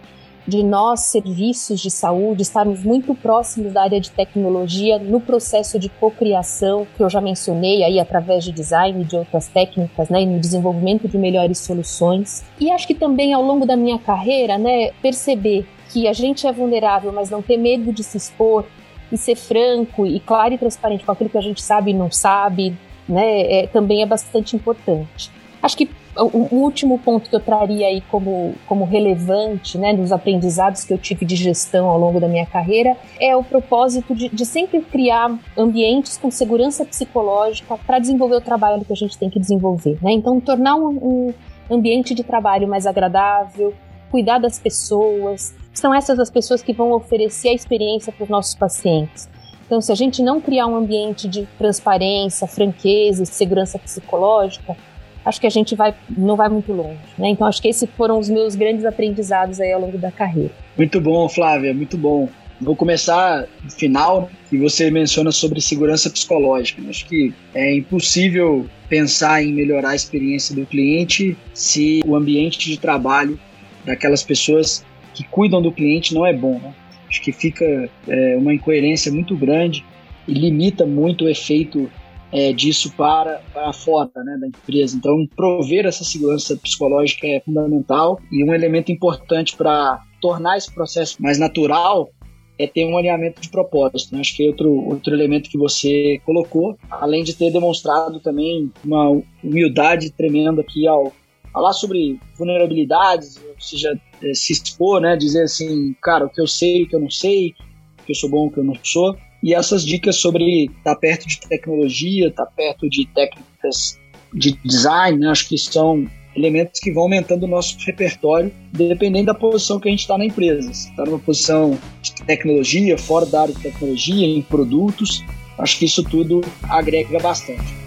de 0.44 0.60
nós, 0.64 1.02
serviços 1.02 1.78
de 1.78 1.88
saúde, 1.88 2.42
estarmos 2.42 2.82
muito 2.82 3.14
próximos 3.14 3.72
da 3.72 3.82
área 3.82 4.00
de 4.00 4.10
tecnologia 4.10 4.98
no 4.98 5.20
processo 5.20 5.78
de 5.78 5.88
cocriação, 5.88 6.84
que 6.96 7.00
eu 7.00 7.08
já 7.08 7.20
mencionei 7.20 7.84
aí 7.84 8.00
através 8.00 8.42
de 8.42 8.50
design 8.50 9.02
e 9.02 9.04
de 9.04 9.14
outras 9.14 9.46
técnicas, 9.46 10.08
né, 10.08 10.22
e 10.22 10.26
no 10.26 10.40
desenvolvimento 10.40 11.06
de 11.06 11.16
melhores 11.16 11.58
soluções. 11.58 12.44
E 12.58 12.68
acho 12.68 12.84
que 12.84 12.94
também 12.94 13.32
ao 13.32 13.42
longo 13.42 13.64
da 13.64 13.76
minha 13.76 14.00
carreira, 14.00 14.58
né, 14.58 14.90
perceber 15.00 15.64
que 15.90 16.08
a 16.08 16.12
gente 16.12 16.44
é 16.44 16.50
vulnerável, 16.50 17.12
mas 17.12 17.30
não 17.30 17.40
ter 17.40 17.56
medo 17.56 17.92
de 17.92 18.02
se 18.02 18.16
expor 18.16 18.64
e 19.12 19.16
ser 19.16 19.36
franco 19.36 20.04
e 20.04 20.18
claro 20.18 20.54
e 20.54 20.58
transparente 20.58 21.04
com 21.04 21.12
aquilo 21.12 21.30
que 21.30 21.38
a 21.38 21.42
gente 21.42 21.62
sabe 21.62 21.92
e 21.92 21.94
não 21.94 22.10
sabe, 22.10 22.76
né, 23.08 23.40
é, 23.40 23.66
também 23.66 24.02
é 24.02 24.06
bastante 24.06 24.56
importante. 24.56 25.30
Acho 25.62 25.76
que 25.76 25.88
o, 26.16 26.54
último 26.56 26.98
ponto 26.98 27.28
que 27.28 27.34
eu 27.34 27.40
traria 27.40 27.86
aí 27.86 28.00
como, 28.02 28.54
como 28.66 28.84
relevante, 28.84 29.76
né, 29.78 29.94
dos 29.94 30.12
aprendizados 30.12 30.84
que 30.84 30.92
eu 30.92 30.98
tive 30.98 31.24
de 31.24 31.34
gestão 31.34 31.86
ao 31.86 31.98
longo 31.98 32.20
da 32.20 32.28
minha 32.28 32.46
carreira, 32.46 32.96
é 33.20 33.34
o 33.34 33.42
propósito 33.42 34.14
de, 34.14 34.28
de 34.28 34.46
sempre 34.46 34.80
criar 34.80 35.36
ambientes 35.56 36.16
com 36.16 36.30
segurança 36.30 36.84
psicológica 36.84 37.76
para 37.86 37.98
desenvolver 37.98 38.36
o 38.36 38.40
trabalho 38.40 38.84
que 38.84 38.92
a 38.92 38.96
gente 38.96 39.18
tem 39.18 39.28
que 39.28 39.40
desenvolver, 39.40 39.98
né? 40.00 40.12
Então, 40.12 40.40
tornar 40.40 40.76
um, 40.76 40.88
um 40.88 41.34
ambiente 41.70 42.14
de 42.14 42.22
trabalho 42.22 42.68
mais 42.68 42.86
agradável, 42.86 43.74
cuidar 44.10 44.38
das 44.38 44.58
pessoas, 44.58 45.54
são 45.72 45.92
essas 45.92 46.20
as 46.20 46.30
pessoas 46.30 46.62
que 46.62 46.72
vão 46.72 46.92
oferecer 46.92 47.48
a 47.48 47.54
experiência 47.54 48.12
para 48.12 48.22
os 48.22 48.30
nossos 48.30 48.54
pacientes. 48.54 49.28
Então, 49.66 49.80
se 49.80 49.90
a 49.90 49.94
gente 49.94 50.22
não 50.22 50.40
criar 50.40 50.66
um 50.66 50.76
ambiente 50.76 51.26
de 51.28 51.46
transparência, 51.58 52.46
franqueza 52.46 53.22
e 53.22 53.26
segurança 53.26 53.78
psicológica, 53.78 54.76
acho 55.24 55.40
que 55.40 55.46
a 55.46 55.50
gente 55.50 55.74
vai, 55.74 55.94
não 56.08 56.36
vai 56.36 56.48
muito 56.48 56.72
longe. 56.72 56.98
Né? 57.16 57.28
Então, 57.30 57.46
acho 57.46 57.62
que 57.62 57.68
esses 57.68 57.88
foram 57.96 58.18
os 58.18 58.28
meus 58.28 58.54
grandes 58.54 58.84
aprendizados 58.84 59.60
aí 59.60 59.72
ao 59.72 59.80
longo 59.80 59.96
da 59.96 60.10
carreira. 60.10 60.52
Muito 60.76 61.00
bom, 61.00 61.28
Flávia, 61.28 61.72
muito 61.72 61.96
bom. 61.96 62.28
Vou 62.60 62.76
começar 62.76 63.46
no 63.62 63.70
final, 63.70 64.30
e 64.54 64.58
você 64.58 64.90
menciona 64.90 65.32
sobre 65.32 65.60
segurança 65.60 66.08
psicológica. 66.08 66.80
Acho 66.88 67.06
que 67.06 67.34
é 67.52 67.76
impossível 67.76 68.66
pensar 68.88 69.42
em 69.42 69.52
melhorar 69.52 69.90
a 69.90 69.94
experiência 69.96 70.54
do 70.54 70.64
cliente 70.64 71.36
se 71.52 72.00
o 72.06 72.14
ambiente 72.14 72.58
de 72.70 72.78
trabalho 72.78 73.38
daquelas 73.84 74.22
pessoas 74.22 74.84
que 75.12 75.24
cuidam 75.24 75.60
do 75.60 75.72
cliente 75.72 76.14
não 76.14 76.24
é 76.24 76.32
bom. 76.32 76.60
Né? 76.60 76.72
Acho 77.14 77.22
que 77.22 77.30
fica 77.30 77.88
é, 78.08 78.36
uma 78.36 78.52
incoerência 78.52 79.12
muito 79.12 79.36
grande 79.36 79.84
e 80.26 80.34
limita 80.34 80.84
muito 80.84 81.26
o 81.26 81.28
efeito 81.28 81.88
é, 82.32 82.52
disso 82.52 82.92
para, 82.96 83.40
para 83.52 83.72
fora 83.72 84.10
né, 84.16 84.36
da 84.40 84.48
empresa. 84.48 84.96
Então, 84.96 85.24
prover 85.36 85.86
essa 85.86 86.02
segurança 86.02 86.56
psicológica 86.56 87.24
é 87.24 87.38
fundamental 87.38 88.18
e 88.32 88.42
um 88.42 88.52
elemento 88.52 88.90
importante 88.90 89.56
para 89.56 90.02
tornar 90.20 90.56
esse 90.56 90.74
processo 90.74 91.22
mais 91.22 91.38
natural 91.38 92.10
é 92.58 92.66
ter 92.66 92.84
um 92.84 92.98
alinhamento 92.98 93.40
de 93.40 93.48
propósito. 93.48 94.12
Né? 94.12 94.20
Acho 94.20 94.34
que 94.34 94.44
é 94.44 94.48
outro, 94.48 94.72
outro 94.88 95.14
elemento 95.14 95.48
que 95.48 95.56
você 95.58 96.20
colocou, 96.26 96.76
além 96.90 97.22
de 97.22 97.32
ter 97.32 97.52
demonstrado 97.52 98.18
também 98.18 98.72
uma 98.84 99.22
humildade 99.40 100.10
tremenda 100.10 100.62
aqui 100.62 100.88
ao 100.88 101.12
falar 101.52 101.72
sobre 101.72 102.18
vulnerabilidades, 102.36 103.36
ou 103.36 103.60
seja, 103.60 103.96
se 104.32 104.52
expor, 104.52 105.00
né? 105.00 105.16
dizer 105.16 105.42
assim, 105.42 105.94
cara, 106.00 106.24
o 106.24 106.30
que 106.30 106.40
eu 106.40 106.46
sei, 106.46 106.84
o 106.84 106.88
que 106.88 106.94
eu 106.94 107.00
não 107.00 107.10
sei, 107.10 107.54
o 108.00 108.04
que 108.04 108.12
eu 108.12 108.16
sou 108.16 108.30
bom, 108.30 108.46
o 108.46 108.50
que 108.50 108.58
eu 108.58 108.64
não 108.64 108.76
sou 108.82 109.16
e 109.44 109.52
essas 109.52 109.84
dicas 109.84 110.16
sobre 110.16 110.64
estar 110.64 110.94
tá 110.94 110.96
perto 110.96 111.28
de 111.28 111.38
tecnologia, 111.38 112.28
estar 112.28 112.46
tá 112.46 112.52
perto 112.56 112.88
de 112.88 113.06
técnicas 113.14 114.00
de 114.32 114.52
design, 114.64 115.18
né? 115.18 115.28
acho 115.28 115.46
que 115.46 115.58
são 115.58 116.10
elementos 116.34 116.80
que 116.80 116.90
vão 116.90 117.02
aumentando 117.02 117.44
o 117.44 117.46
nosso 117.46 117.76
repertório, 117.84 118.50
dependendo 118.72 119.26
da 119.26 119.34
posição 119.34 119.78
que 119.78 119.86
a 119.86 119.90
gente 119.90 120.00
está 120.00 120.16
na 120.16 120.24
empresa. 120.24 120.72
Se 120.72 120.88
está 120.88 121.04
numa 121.04 121.18
posição 121.18 121.78
de 122.00 122.14
tecnologia, 122.24 122.96
fora 122.96 123.26
da 123.26 123.42
área 123.42 123.54
de 123.54 123.60
tecnologia, 123.60 124.26
em 124.26 124.40
produtos, 124.40 125.22
acho 125.58 125.78
que 125.78 125.84
isso 125.84 126.02
tudo 126.02 126.40
agrega 126.62 127.18
bastante. 127.18 127.83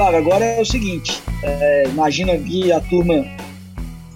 Flávio, 0.00 0.18
agora 0.18 0.44
é 0.46 0.60
o 0.62 0.64
seguinte: 0.64 1.22
é, 1.42 1.84
imagina 1.88 2.32
aqui 2.32 2.72
a 2.72 2.80
turma 2.80 3.22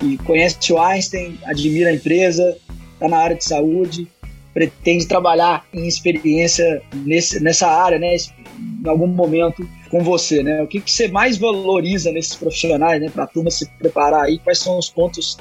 que 0.00 0.16
conhece 0.24 0.72
o 0.72 0.80
Einstein, 0.80 1.38
admira 1.44 1.90
a 1.90 1.92
empresa, 1.92 2.56
está 2.94 3.06
na 3.06 3.18
área 3.18 3.36
de 3.36 3.44
saúde, 3.44 4.08
pretende 4.54 5.06
trabalhar 5.06 5.66
em 5.74 5.86
experiência 5.86 6.80
nesse, 6.94 7.38
nessa 7.38 7.68
área, 7.68 7.98
né? 7.98 8.16
Em 8.16 8.88
algum 8.88 9.06
momento 9.06 9.68
com 9.90 10.02
você, 10.02 10.42
né? 10.42 10.62
O 10.62 10.66
que, 10.66 10.80
que 10.80 10.90
você 10.90 11.06
mais 11.08 11.36
valoriza 11.36 12.10
nesses 12.12 12.34
profissionais, 12.34 12.98
né? 12.98 13.10
Para 13.10 13.24
a 13.24 13.26
turma 13.26 13.50
se 13.50 13.68
preparar 13.72 14.24
aí, 14.24 14.38
quais 14.38 14.60
são 14.60 14.78
os 14.78 14.88
pontos 14.88 15.36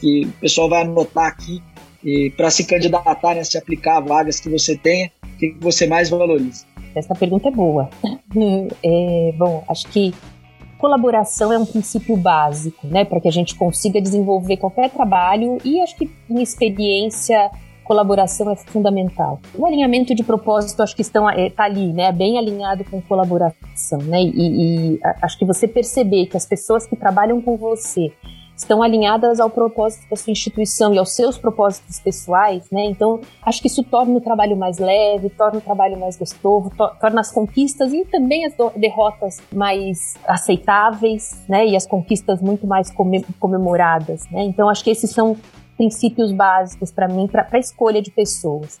que 0.00 0.24
o 0.24 0.32
pessoal 0.40 0.70
vai 0.70 0.80
anotar 0.84 1.26
aqui 1.26 1.62
para 2.34 2.50
se 2.50 2.64
candidatar, 2.64 3.34
né? 3.34 3.44
Se 3.44 3.58
aplicar 3.58 3.98
a 3.98 4.00
vagas 4.00 4.40
que 4.40 4.48
você 4.48 4.74
tenha, 4.74 5.12
o 5.22 5.36
que, 5.36 5.50
que 5.50 5.58
você 5.60 5.86
mais 5.86 6.08
valoriza? 6.08 6.71
Essa 6.94 7.14
pergunta 7.14 7.48
é 7.48 7.52
boa. 7.52 7.88
É, 8.82 9.34
bom, 9.36 9.62
acho 9.68 9.86
que 9.88 10.14
colaboração 10.78 11.52
é 11.52 11.58
um 11.58 11.66
princípio 11.66 12.16
básico, 12.16 12.86
né, 12.86 13.04
para 13.04 13.20
que 13.20 13.28
a 13.28 13.30
gente 13.30 13.54
consiga 13.54 14.00
desenvolver 14.00 14.56
qualquer 14.56 14.90
trabalho 14.90 15.58
e 15.62 15.78
acho 15.80 15.94
que 15.96 16.10
uma 16.28 16.40
experiência 16.40 17.50
colaboração 17.84 18.50
é 18.50 18.56
fundamental. 18.56 19.38
O 19.54 19.66
alinhamento 19.66 20.14
de 20.14 20.24
propósito, 20.24 20.82
acho 20.82 20.96
que 20.96 21.02
estão 21.02 21.28
está 21.30 21.64
é, 21.64 21.66
ali, 21.66 21.92
né, 21.92 22.10
bem 22.10 22.38
alinhado 22.38 22.84
com 22.84 23.02
colaboração, 23.02 23.98
né, 24.02 24.22
e, 24.22 24.94
e 24.94 25.00
acho 25.20 25.38
que 25.38 25.44
você 25.44 25.68
perceber 25.68 26.26
que 26.26 26.36
as 26.36 26.46
pessoas 26.46 26.86
que 26.86 26.96
trabalham 26.96 27.40
com 27.42 27.56
você 27.56 28.10
estão 28.62 28.82
alinhadas 28.82 29.38
ao 29.40 29.50
propósito 29.50 30.08
da 30.08 30.16
sua 30.16 30.30
instituição 30.30 30.94
e 30.94 30.98
aos 30.98 31.14
seus 31.14 31.36
propósitos 31.36 32.00
pessoais, 32.00 32.70
né? 32.70 32.84
Então, 32.86 33.20
acho 33.42 33.60
que 33.60 33.66
isso 33.66 33.82
torna 33.84 34.14
o 34.16 34.20
trabalho 34.20 34.56
mais 34.56 34.78
leve, 34.78 35.28
torna 35.30 35.58
o 35.58 35.60
trabalho 35.60 35.98
mais 35.98 36.16
gostoso, 36.16 36.70
to 36.70 36.88
torna 37.00 37.20
as 37.20 37.30
conquistas 37.30 37.92
e 37.92 38.04
também 38.04 38.44
as 38.44 38.54
derrotas 38.76 39.40
mais 39.52 40.14
aceitáveis, 40.26 41.42
né? 41.48 41.66
E 41.66 41.76
as 41.76 41.86
conquistas 41.86 42.40
muito 42.40 42.66
mais 42.66 42.92
comemoradas, 43.38 44.24
né? 44.30 44.42
Então, 44.44 44.68
acho 44.68 44.82
que 44.82 44.90
esses 44.90 45.10
são 45.10 45.36
princípios 45.76 46.32
básicos 46.32 46.90
para 46.92 47.08
mim, 47.08 47.26
para 47.26 47.46
a 47.50 47.58
escolha 47.58 48.00
de 48.00 48.10
pessoas 48.10 48.80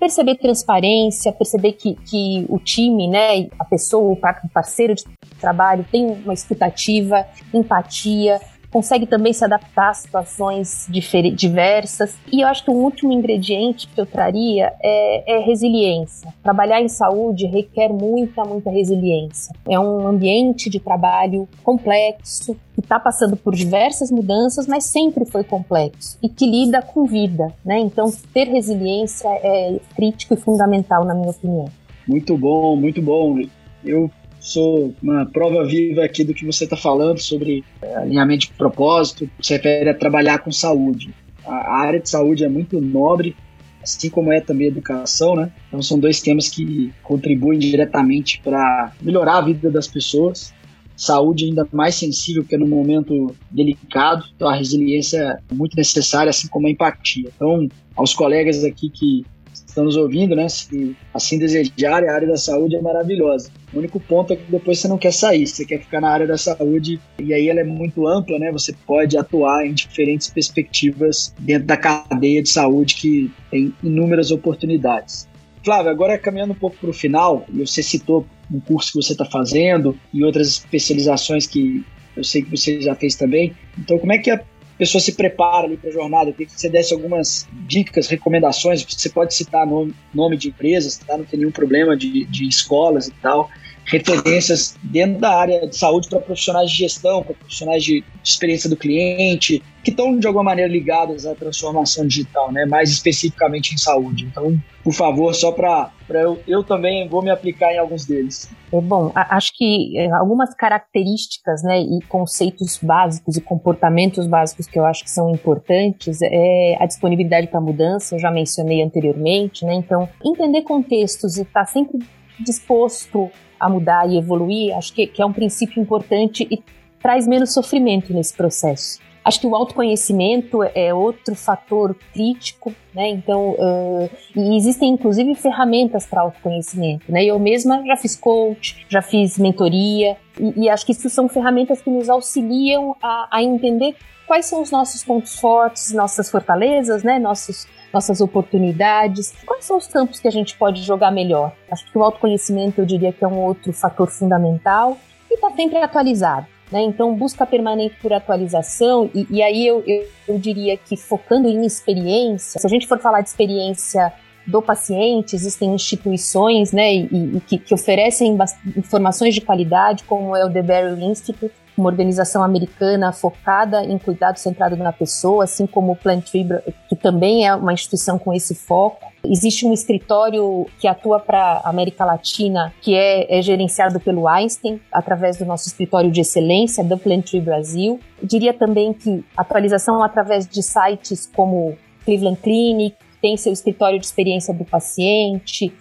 perceber 0.00 0.36
transparência, 0.36 1.30
perceber 1.30 1.72
que, 1.72 1.94
que 1.94 2.46
o 2.48 2.58
time, 2.58 3.06
né, 3.06 3.48
a 3.58 3.64
pessoa, 3.66 4.12
o 4.12 4.16
parceiro 4.50 4.94
de 4.94 5.04
trabalho 5.38 5.84
tem 5.92 6.06
uma 6.06 6.32
escutativa, 6.32 7.26
empatia, 7.52 8.40
consegue 8.70 9.06
também 9.06 9.32
se 9.32 9.44
adaptar 9.44 9.90
a 9.90 9.94
situações 9.94 10.88
diversas. 10.88 12.16
E 12.32 12.40
eu 12.40 12.48
acho 12.48 12.64
que 12.64 12.70
um 12.70 12.76
último 12.76 13.12
ingrediente 13.12 13.88
que 13.88 14.00
eu 14.00 14.06
traria 14.06 14.72
é, 14.82 15.36
é 15.36 15.44
resiliência. 15.44 16.32
Trabalhar 16.42 16.80
em 16.80 16.88
saúde 16.88 17.46
requer 17.46 17.88
muita, 17.88 18.44
muita 18.44 18.70
resiliência. 18.70 19.54
É 19.68 19.78
um 19.78 20.06
ambiente 20.06 20.70
de 20.70 20.78
trabalho 20.78 21.48
complexo, 21.62 22.56
que 22.74 22.80
está 22.80 22.98
passando 22.98 23.36
por 23.36 23.54
diversas 23.54 24.10
mudanças, 24.10 24.66
mas 24.66 24.84
sempre 24.84 25.24
foi 25.24 25.44
complexo 25.44 26.18
e 26.22 26.28
que 26.28 26.46
lida 26.46 26.80
com 26.80 27.04
vida, 27.04 27.52
né? 27.64 27.78
Então, 27.78 28.12
ter 28.32 28.44
resiliência 28.48 29.28
é 29.28 29.80
crítico 29.96 30.34
e 30.34 30.36
fundamental, 30.36 31.04
na 31.04 31.14
minha 31.14 31.30
opinião. 31.30 31.66
Muito 32.06 32.36
bom, 32.36 32.76
muito 32.76 33.02
bom. 33.02 33.40
Eu 33.84 34.10
sou 34.40 34.94
uma 35.02 35.26
prova 35.26 35.64
viva 35.64 36.02
aqui 36.02 36.24
do 36.24 36.34
que 36.34 36.44
você 36.44 36.64
está 36.64 36.76
falando 36.76 37.18
sobre 37.18 37.62
é, 37.82 37.96
alinhamento 37.96 38.46
de 38.46 38.52
propósito, 38.54 39.30
que 39.38 39.46
se 39.46 39.52
refere 39.52 39.90
a 39.90 39.94
trabalhar 39.94 40.38
com 40.38 40.50
saúde. 40.50 41.14
A 41.44 41.76
área 41.76 42.00
de 42.00 42.08
saúde 42.08 42.44
é 42.44 42.48
muito 42.48 42.80
nobre, 42.80 43.36
assim 43.82 44.08
como 44.08 44.32
é 44.32 44.40
também 44.40 44.66
a 44.68 44.70
educação, 44.70 45.36
né? 45.36 45.52
Então 45.68 45.82
são 45.82 45.98
dois 45.98 46.20
temas 46.20 46.48
que 46.48 46.92
contribuem 47.02 47.58
diretamente 47.58 48.40
para 48.42 48.92
melhorar 49.00 49.38
a 49.38 49.42
vida 49.42 49.70
das 49.70 49.86
pessoas. 49.86 50.52
Saúde 50.96 51.46
ainda 51.46 51.66
mais 51.72 51.94
sensível, 51.94 52.42
porque 52.42 52.56
é 52.56 52.58
num 52.58 52.68
momento 52.68 53.34
delicado, 53.50 54.26
então 54.34 54.48
a 54.48 54.54
resiliência 54.54 55.40
é 55.50 55.54
muito 55.54 55.74
necessária, 55.76 56.28
assim 56.28 56.48
como 56.48 56.66
a 56.66 56.70
empatia. 56.70 57.30
Então, 57.34 57.68
aos 57.96 58.12
colegas 58.12 58.64
aqui 58.64 58.90
que 58.90 59.24
estão 59.70 59.84
nos 59.84 59.96
ouvindo, 59.96 60.36
né? 60.36 60.48
Se 60.48 60.96
assim 61.12 61.38
desejarem, 61.38 62.08
a 62.08 62.14
área 62.14 62.28
da 62.28 62.36
saúde 62.36 62.76
é 62.76 62.80
maravilhosa. 62.80 63.50
O 63.72 63.78
único 63.78 63.98
ponto 63.98 64.32
é 64.32 64.36
que 64.36 64.50
depois 64.50 64.78
você 64.78 64.88
não 64.88 64.98
quer 64.98 65.12
sair, 65.12 65.46
você 65.46 65.64
quer 65.64 65.80
ficar 65.80 66.00
na 66.00 66.10
área 66.10 66.26
da 66.26 66.36
saúde 66.36 67.00
e 67.18 67.32
aí 67.32 67.48
ela 67.48 67.60
é 67.60 67.64
muito 67.64 68.06
ampla, 68.06 68.38
né? 68.38 68.52
Você 68.52 68.74
pode 68.86 69.16
atuar 69.16 69.66
em 69.66 69.72
diferentes 69.72 70.28
perspectivas 70.28 71.34
dentro 71.38 71.66
da 71.66 71.76
cadeia 71.76 72.42
de 72.42 72.48
saúde 72.48 72.94
que 72.94 73.30
tem 73.50 73.72
inúmeras 73.82 74.30
oportunidades. 74.30 75.28
Flávio, 75.64 75.90
agora 75.90 76.18
caminhando 76.18 76.52
um 76.52 76.56
pouco 76.56 76.76
para 76.78 76.90
o 76.90 76.92
final, 76.92 77.44
você 77.52 77.82
citou 77.82 78.26
um 78.50 78.60
curso 78.60 78.92
que 78.92 79.02
você 79.02 79.12
está 79.12 79.24
fazendo 79.24 79.96
e 80.12 80.24
outras 80.24 80.48
especializações 80.48 81.46
que 81.46 81.84
eu 82.16 82.24
sei 82.24 82.42
que 82.42 82.50
você 82.50 82.80
já 82.80 82.94
fez 82.94 83.14
também. 83.14 83.54
Então, 83.78 83.98
como 83.98 84.12
é 84.12 84.18
que 84.18 84.30
a 84.30 84.40
pessoa 84.80 84.98
se 84.98 85.12
prepara 85.12 85.66
ali 85.66 85.76
para 85.76 85.90
a 85.90 85.92
jornada? 85.92 86.30
Eu 86.30 86.32
queria 86.32 86.46
que 86.46 86.58
você 86.58 86.70
desse 86.70 86.94
algumas 86.94 87.46
dicas, 87.52 88.08
recomendações. 88.08 88.82
Você 88.82 89.10
pode 89.10 89.34
citar 89.34 89.66
nome, 89.66 89.94
nome 90.12 90.38
de 90.38 90.48
empresas, 90.48 90.96
tá? 90.96 91.18
não 91.18 91.24
tem 91.26 91.38
nenhum 91.38 91.52
problema 91.52 91.94
de, 91.94 92.24
de 92.24 92.48
escolas 92.48 93.06
e 93.06 93.12
tal. 93.12 93.50
Referências 93.90 94.76
dentro 94.82 95.20
da 95.20 95.36
área 95.36 95.66
de 95.66 95.76
saúde 95.76 96.08
para 96.08 96.20
profissionais 96.20 96.70
de 96.70 96.76
gestão, 96.78 97.22
para 97.22 97.34
profissionais 97.34 97.82
de, 97.82 98.04
experiência 98.22 98.68
do 98.68 98.76
cliente, 98.76 99.62
que 99.82 99.90
estão 99.90 100.18
de 100.18 100.26
alguma 100.26 100.44
maneira 100.44 100.70
ligadas 100.70 101.26
à 101.26 101.34
transformação 101.34 102.06
digital, 102.06 102.52
né? 102.52 102.66
mais 102.66 102.90
especificamente 102.90 103.74
em 103.74 103.78
saúde. 103.78 104.24
Então, 104.24 104.56
por 104.84 104.92
favor, 104.92 105.34
só 105.34 105.52
para 105.52 105.90
eu, 106.08 106.38
eu 106.46 106.62
também 106.62 107.08
vou 107.08 107.22
me 107.22 107.30
aplicar 107.30 107.72
em 107.72 107.78
alguns 107.78 108.04
deles. 108.06 108.50
É 108.72 108.80
bom, 108.80 109.10
acho 109.14 109.52
que 109.56 109.98
é, 109.98 110.10
algumas 110.12 110.54
características 110.54 111.62
né, 111.62 111.80
e 111.80 112.00
conceitos 112.08 112.78
básicos 112.80 113.36
e 113.36 113.40
comportamentos 113.40 114.26
básicos 114.26 114.66
que 114.66 114.78
eu 114.78 114.84
acho 114.84 115.02
que 115.02 115.10
são 115.10 115.30
importantes 115.30 116.20
é 116.22 116.76
a 116.78 116.86
disponibilidade 116.86 117.48
para 117.48 117.60
mudança, 117.60 118.14
eu 118.14 118.18
já 118.18 118.30
mencionei 118.30 118.82
anteriormente, 118.82 119.64
né? 119.64 119.74
Então, 119.74 120.08
entender 120.24 120.62
contextos 120.62 121.36
e 121.36 121.42
estar 121.42 121.60
tá 121.60 121.66
sempre 121.66 121.98
disposto 122.38 123.30
a 123.60 123.68
mudar 123.68 124.08
e 124.08 124.16
evoluir, 124.16 124.74
acho 124.76 124.92
que, 124.94 125.06
que 125.06 125.20
é 125.20 125.26
um 125.26 125.32
princípio 125.32 125.80
importante 125.80 126.48
e 126.50 126.62
traz 127.00 127.26
menos 127.26 127.52
sofrimento 127.52 128.12
nesse 128.12 128.34
processo. 128.34 128.98
Acho 129.22 129.40
que 129.40 129.46
o 129.46 129.54
autoconhecimento 129.54 130.62
é 130.74 130.94
outro 130.94 131.34
fator 131.34 131.94
crítico, 132.12 132.72
né? 132.94 133.10
Então, 133.10 133.50
uh, 133.50 134.10
e 134.34 134.56
existem 134.56 134.88
inclusive 134.88 135.34
ferramentas 135.34 136.06
para 136.06 136.22
autoconhecimento, 136.22 137.12
né? 137.12 137.22
Eu 137.24 137.38
mesma 137.38 137.84
já 137.86 137.96
fiz 137.96 138.16
coach, 138.16 138.86
já 138.88 139.02
fiz 139.02 139.38
mentoria, 139.38 140.16
e, 140.38 140.64
e 140.64 140.70
acho 140.70 140.86
que 140.86 140.92
isso 140.92 141.10
são 141.10 141.28
ferramentas 141.28 141.82
que 141.82 141.90
nos 141.90 142.08
auxiliam 142.08 142.96
a, 143.02 143.28
a 143.30 143.42
entender 143.42 143.94
quais 144.26 144.46
são 144.46 144.62
os 144.62 144.70
nossos 144.70 145.04
pontos 145.04 145.38
fortes, 145.38 145.92
nossas 145.92 146.30
fortalezas, 146.30 147.02
né? 147.02 147.18
Nossos, 147.18 147.66
nossas 147.92 148.20
oportunidades, 148.20 149.34
quais 149.44 149.64
são 149.64 149.76
os 149.76 149.86
campos 149.86 150.20
que 150.20 150.28
a 150.28 150.30
gente 150.30 150.56
pode 150.56 150.82
jogar 150.82 151.10
melhor. 151.10 151.52
Acho 151.70 151.90
que 151.90 151.98
o 151.98 152.02
autoconhecimento 152.02 152.80
eu 152.80 152.86
diria 152.86 153.12
que 153.12 153.24
é 153.24 153.28
um 153.28 153.38
outro 153.38 153.72
fator 153.72 154.08
fundamental 154.08 154.96
e 155.30 155.34
está 155.34 155.50
sempre 155.50 155.78
atualizado. 155.78 156.46
Né? 156.70 156.82
Então, 156.82 157.14
busca 157.14 157.44
permanente 157.44 157.96
por 158.00 158.12
atualização, 158.12 159.10
e, 159.12 159.26
e 159.28 159.42
aí 159.42 159.66
eu, 159.66 159.82
eu, 159.86 160.06
eu 160.28 160.38
diria 160.38 160.76
que 160.76 160.96
focando 160.96 161.48
em 161.48 161.66
experiência, 161.66 162.60
se 162.60 162.66
a 162.66 162.70
gente 162.70 162.86
for 162.86 162.98
falar 163.00 163.22
de 163.22 163.28
experiência 163.28 164.12
do 164.46 164.62
paciente, 164.62 165.34
existem 165.36 165.74
instituições 165.74 166.72
né, 166.72 166.94
e, 166.94 167.36
e 167.36 167.40
que, 167.46 167.58
que, 167.58 167.74
oferecem 167.74 168.36
informações 168.76 169.34
de 169.34 169.40
qualidade, 169.40 170.04
como 170.04 170.34
é 170.34 170.44
o 170.44 170.50
The 170.50 170.62
Barry 170.62 171.04
Institute, 171.04 171.54
uma 171.76 171.88
organização 171.88 172.42
americana 172.42 173.12
focada 173.12 173.84
em 173.84 173.98
cuidado 173.98 174.36
centrado 174.38 174.76
na 174.76 174.92
pessoa, 174.92 175.44
assim 175.44 175.66
como 175.66 175.92
o 175.92 175.96
Plant 175.96 176.30
Tree, 176.30 176.46
que 176.88 176.96
também 176.96 177.46
é 177.46 177.54
uma 177.54 177.72
instituição 177.72 178.18
com 178.18 178.32
esse 178.32 178.54
foco. 178.54 179.04
Existe 179.24 179.66
um 179.66 179.72
escritório 179.72 180.66
que 180.78 180.88
atua 180.88 181.20
para 181.20 181.60
América 181.64 182.04
Latina, 182.04 182.72
que 182.80 182.94
é, 182.94 183.38
é, 183.38 183.42
gerenciado 183.42 184.00
pelo 184.00 184.26
Einstein, 184.26 184.80
através 184.92 185.36
do 185.36 185.44
nosso 185.44 185.68
escritório 185.68 186.10
de 186.10 186.20
excelência, 186.20 186.82
do 186.82 186.96
Plant 186.96 187.30
Tree 187.30 187.40
Brasil. 187.40 188.00
Diria 188.22 188.54
também 188.54 188.92
que 188.92 189.24
atualização 189.36 190.02
através 190.02 190.46
de 190.46 190.62
sites 190.62 191.30
como 191.34 191.76
Cleveland 192.04 192.38
Clinic, 192.40 192.96
tem 193.20 193.36
seu 193.36 193.52
escritório 193.52 193.98
de 193.98 194.06
experiência 194.06 194.54
do 194.54 194.64
paciente, 194.64 195.72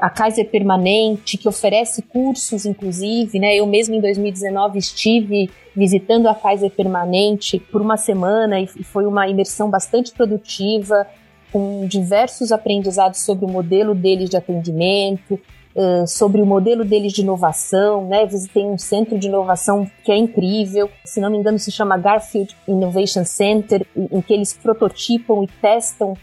a 0.00 0.08
Kaiser 0.08 0.48
Permanente, 0.48 1.36
que 1.36 1.48
oferece 1.48 2.02
cursos, 2.02 2.64
inclusive, 2.64 3.38
né? 3.38 3.54
Eu 3.54 3.66
mesmo 3.66 3.94
em 3.94 4.00
2019 4.00 4.78
estive 4.78 5.50
visitando 5.76 6.26
a 6.26 6.34
Kaiser 6.34 6.70
Permanente 6.70 7.58
por 7.58 7.82
uma 7.82 7.96
semana 7.96 8.60
e 8.60 8.66
foi 8.66 9.04
uma 9.06 9.28
imersão 9.28 9.68
bastante 9.68 10.12
produtiva, 10.12 11.06
com 11.52 11.86
diversos 11.86 12.52
aprendizados 12.52 13.20
sobre 13.20 13.44
o 13.44 13.48
modelo 13.48 13.94
deles 13.94 14.28
de 14.28 14.36
atendimento, 14.36 15.38
sobre 16.06 16.42
o 16.42 16.46
modelo 16.46 16.84
deles 16.84 17.12
de 17.12 17.20
inovação, 17.20 18.06
né? 18.06 18.26
Visitei 18.26 18.64
um 18.64 18.76
centro 18.76 19.18
de 19.18 19.28
inovação 19.28 19.88
que 20.02 20.10
é 20.10 20.16
incrível, 20.16 20.90
se 21.04 21.20
não 21.20 21.30
me 21.30 21.38
engano 21.38 21.58
se 21.58 21.70
chama 21.70 21.96
Garfield 21.96 22.56
Innovation 22.66 23.24
Center, 23.24 23.86
em 23.96 24.20
que 24.20 24.32
eles 24.32 24.52
prototipam 24.52 25.44
e 25.44 25.46
testam 25.60 26.14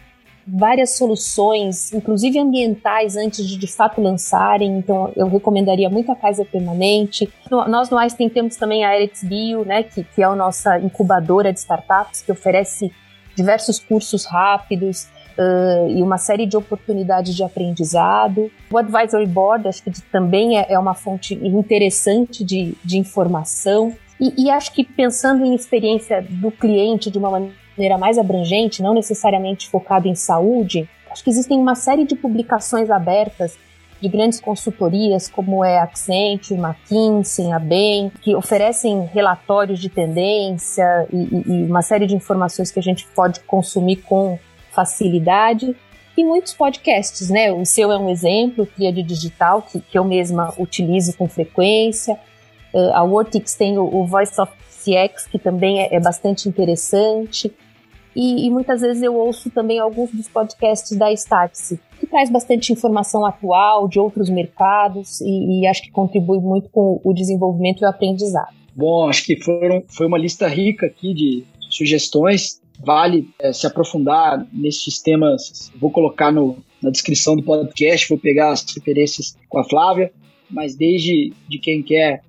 várias 0.47 0.95
soluções, 0.95 1.91
inclusive 1.91 2.39
ambientais, 2.39 3.15
antes 3.15 3.47
de 3.47 3.57
de 3.57 3.67
fato 3.67 4.01
lançarem. 4.01 4.77
Então, 4.77 5.11
eu 5.15 5.27
recomendaria 5.27 5.89
muito 5.89 6.11
a 6.11 6.15
Kaiser 6.15 6.45
Permanente. 6.45 7.31
Nós 7.49 7.89
no 7.89 7.97
Einstein 7.97 8.29
temos 8.29 8.55
também 8.55 8.85
a 8.85 8.95
Eretz 8.95 9.23
Bio, 9.23 9.65
né, 9.65 9.83
que, 9.83 10.03
que 10.03 10.21
é 10.21 10.25
a 10.25 10.35
nossa 10.35 10.77
incubadora 10.79 11.51
de 11.51 11.59
startups, 11.59 12.21
que 12.21 12.31
oferece 12.31 12.91
diversos 13.35 13.79
cursos 13.79 14.25
rápidos. 14.25 15.07
Uh, 15.37 15.89
e 15.89 16.01
uma 16.01 16.17
série 16.17 16.45
de 16.45 16.55
oportunidades 16.55 17.35
de 17.35 17.43
aprendizado. 17.43 18.49
O 18.71 18.77
Advisory 18.77 19.25
Board, 19.25 19.67
acho 19.67 19.83
que 19.83 19.91
também 20.03 20.57
é, 20.57 20.67
é 20.69 20.79
uma 20.79 20.93
fonte 20.93 21.33
interessante 21.33 22.41
de, 22.41 22.73
de 22.81 22.97
informação. 22.97 23.93
E, 24.17 24.45
e, 24.45 24.49
acho 24.49 24.71
que 24.71 24.85
pensando 24.85 25.43
em 25.43 25.53
experiência 25.53 26.25
do 26.29 26.49
cliente 26.49 27.11
de 27.11 27.17
uma 27.17 27.29
maneira 27.29 27.53
maneira 27.77 27.97
mais 27.97 28.17
abrangente, 28.17 28.81
não 28.81 28.93
necessariamente 28.93 29.69
focado 29.69 30.07
em 30.07 30.15
saúde, 30.15 30.89
acho 31.09 31.23
que 31.23 31.29
existem 31.29 31.59
uma 31.59 31.75
série 31.75 32.05
de 32.05 32.15
publicações 32.15 32.89
abertas 32.89 33.57
de 34.01 34.09
grandes 34.09 34.39
consultorias 34.39 35.27
como 35.27 35.63
é 35.63 35.79
Accenture, 35.79 36.59
McKinsey, 36.59 37.51
a 37.51 37.59
Bain, 37.59 38.11
que 38.21 38.35
oferecem 38.35 39.09
relatórios 39.13 39.79
de 39.79 39.89
tendência 39.89 41.07
e, 41.11 41.17
e, 41.47 41.63
uma 41.63 41.81
série 41.81 42.05
de 42.05 42.15
informações 42.15 42.71
que 42.71 42.79
a 42.79 42.83
gente 42.83 43.07
pode 43.15 43.39
consumir 43.41 43.97
com 43.97 44.37
facilidade 44.71 45.75
e 46.17 46.23
muitos 46.23 46.53
podcasts, 46.53 47.29
né? 47.29 47.51
O 47.51 47.65
seu 47.65 47.91
é 47.91 47.97
um 47.97 48.09
exemplo, 48.09 48.65
Tríade 48.65 49.03
Digital, 49.03 49.61
que, 49.61 49.79
que 49.79 49.97
eu 49.97 50.03
mesma 50.03 50.53
utilizo 50.57 51.15
com 51.17 51.27
frequência. 51.27 52.17
Uh, 52.73 52.93
a 52.93 53.03
Vortex 53.05 53.55
tem 53.55 53.77
o, 53.77 53.83
o, 53.83 54.05
Voice 54.05 54.39
of 54.39 54.51
CX, 54.69 55.27
que 55.27 55.37
também 55.37 55.81
é, 55.81 55.95
é 55.95 55.99
bastante 55.99 56.47
interessante. 56.47 57.53
E, 58.15 58.47
e, 58.47 58.49
muitas 58.49 58.81
vezes 58.81 59.03
eu 59.03 59.15
ouço 59.15 59.49
também 59.49 59.77
alguns 59.77 60.11
dos 60.11 60.27
podcasts 60.29 60.97
da 60.97 61.11
Startse, 61.11 61.79
que 61.99 62.07
traz 62.07 62.29
bastante 62.29 62.71
informação 62.71 63.25
atual 63.25 63.87
de 63.87 63.99
outros 63.99 64.29
mercados 64.29 65.19
e, 65.21 65.61
e, 65.61 65.67
acho 65.67 65.81
que 65.81 65.91
contribui 65.91 66.39
muito 66.39 66.69
com 66.69 67.01
o 67.03 67.13
desenvolvimento 67.13 67.81
e 67.81 67.85
o 67.85 67.89
aprendizado. 67.89 68.53
Bom, 68.73 69.09
acho 69.09 69.25
que 69.25 69.41
foram, 69.41 69.83
foi 69.89 70.07
uma 70.07 70.17
lista 70.17 70.47
rica 70.47 70.85
aqui 70.85 71.13
de 71.13 71.43
sugestões 71.69 72.61
vale 72.83 73.29
é, 73.39 73.53
se 73.53 73.65
aprofundar 73.67 74.45
nesses 74.51 74.99
temas. 74.99 75.71
Vou 75.79 75.91
colocar 75.91 76.31
no, 76.31 76.57
na 76.81 76.89
descrição 76.89 77.35
do 77.35 77.43
podcast, 77.43 78.07
vou 78.09 78.17
pegar 78.17 78.51
as 78.51 78.65
referências 78.73 79.37
com 79.49 79.59
a 79.59 79.63
Flávia, 79.63 80.11
mas 80.49 80.75
desde 80.75 81.33
de 81.47 81.59
quem 81.59 81.81
quer 81.81 82.21